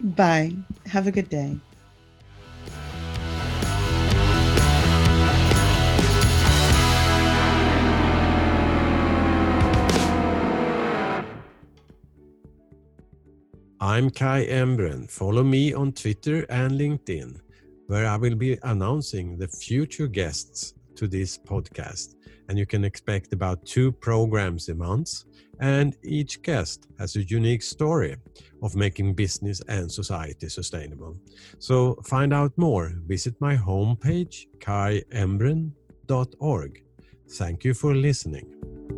Bye. 0.00 0.52
Have 0.86 1.06
a 1.06 1.10
good 1.10 1.28
day. 1.28 1.58
I'm 13.80 14.10
Kai 14.10 14.44
Embren. 14.46 15.08
Follow 15.10 15.42
me 15.42 15.72
on 15.72 15.92
Twitter 15.92 16.44
and 16.50 16.72
LinkedIn, 16.72 17.40
where 17.88 18.06
I 18.06 18.16
will 18.16 18.36
be 18.36 18.58
announcing 18.62 19.36
the 19.36 19.48
future 19.48 20.06
guests 20.06 20.74
to 20.96 21.08
this 21.08 21.36
podcast. 21.38 22.14
And 22.48 22.58
you 22.58 22.66
can 22.66 22.84
expect 22.84 23.32
about 23.32 23.66
two 23.66 23.90
programs 23.92 24.68
a 24.68 24.74
month. 24.74 25.24
And 25.60 25.96
each 26.04 26.42
guest 26.42 26.86
has 26.98 27.16
a 27.16 27.24
unique 27.24 27.62
story 27.62 28.16
of 28.62 28.76
making 28.76 29.14
business 29.14 29.60
and 29.68 29.90
society 29.90 30.48
sustainable. 30.48 31.16
So 31.58 31.96
find 32.04 32.32
out 32.32 32.52
more. 32.56 32.92
Visit 33.06 33.34
my 33.40 33.56
homepage, 33.56 34.46
kaiembren.org. 34.60 35.72
Thank 37.30 37.64
you 37.64 37.74
for 37.74 37.94
listening. 37.94 38.97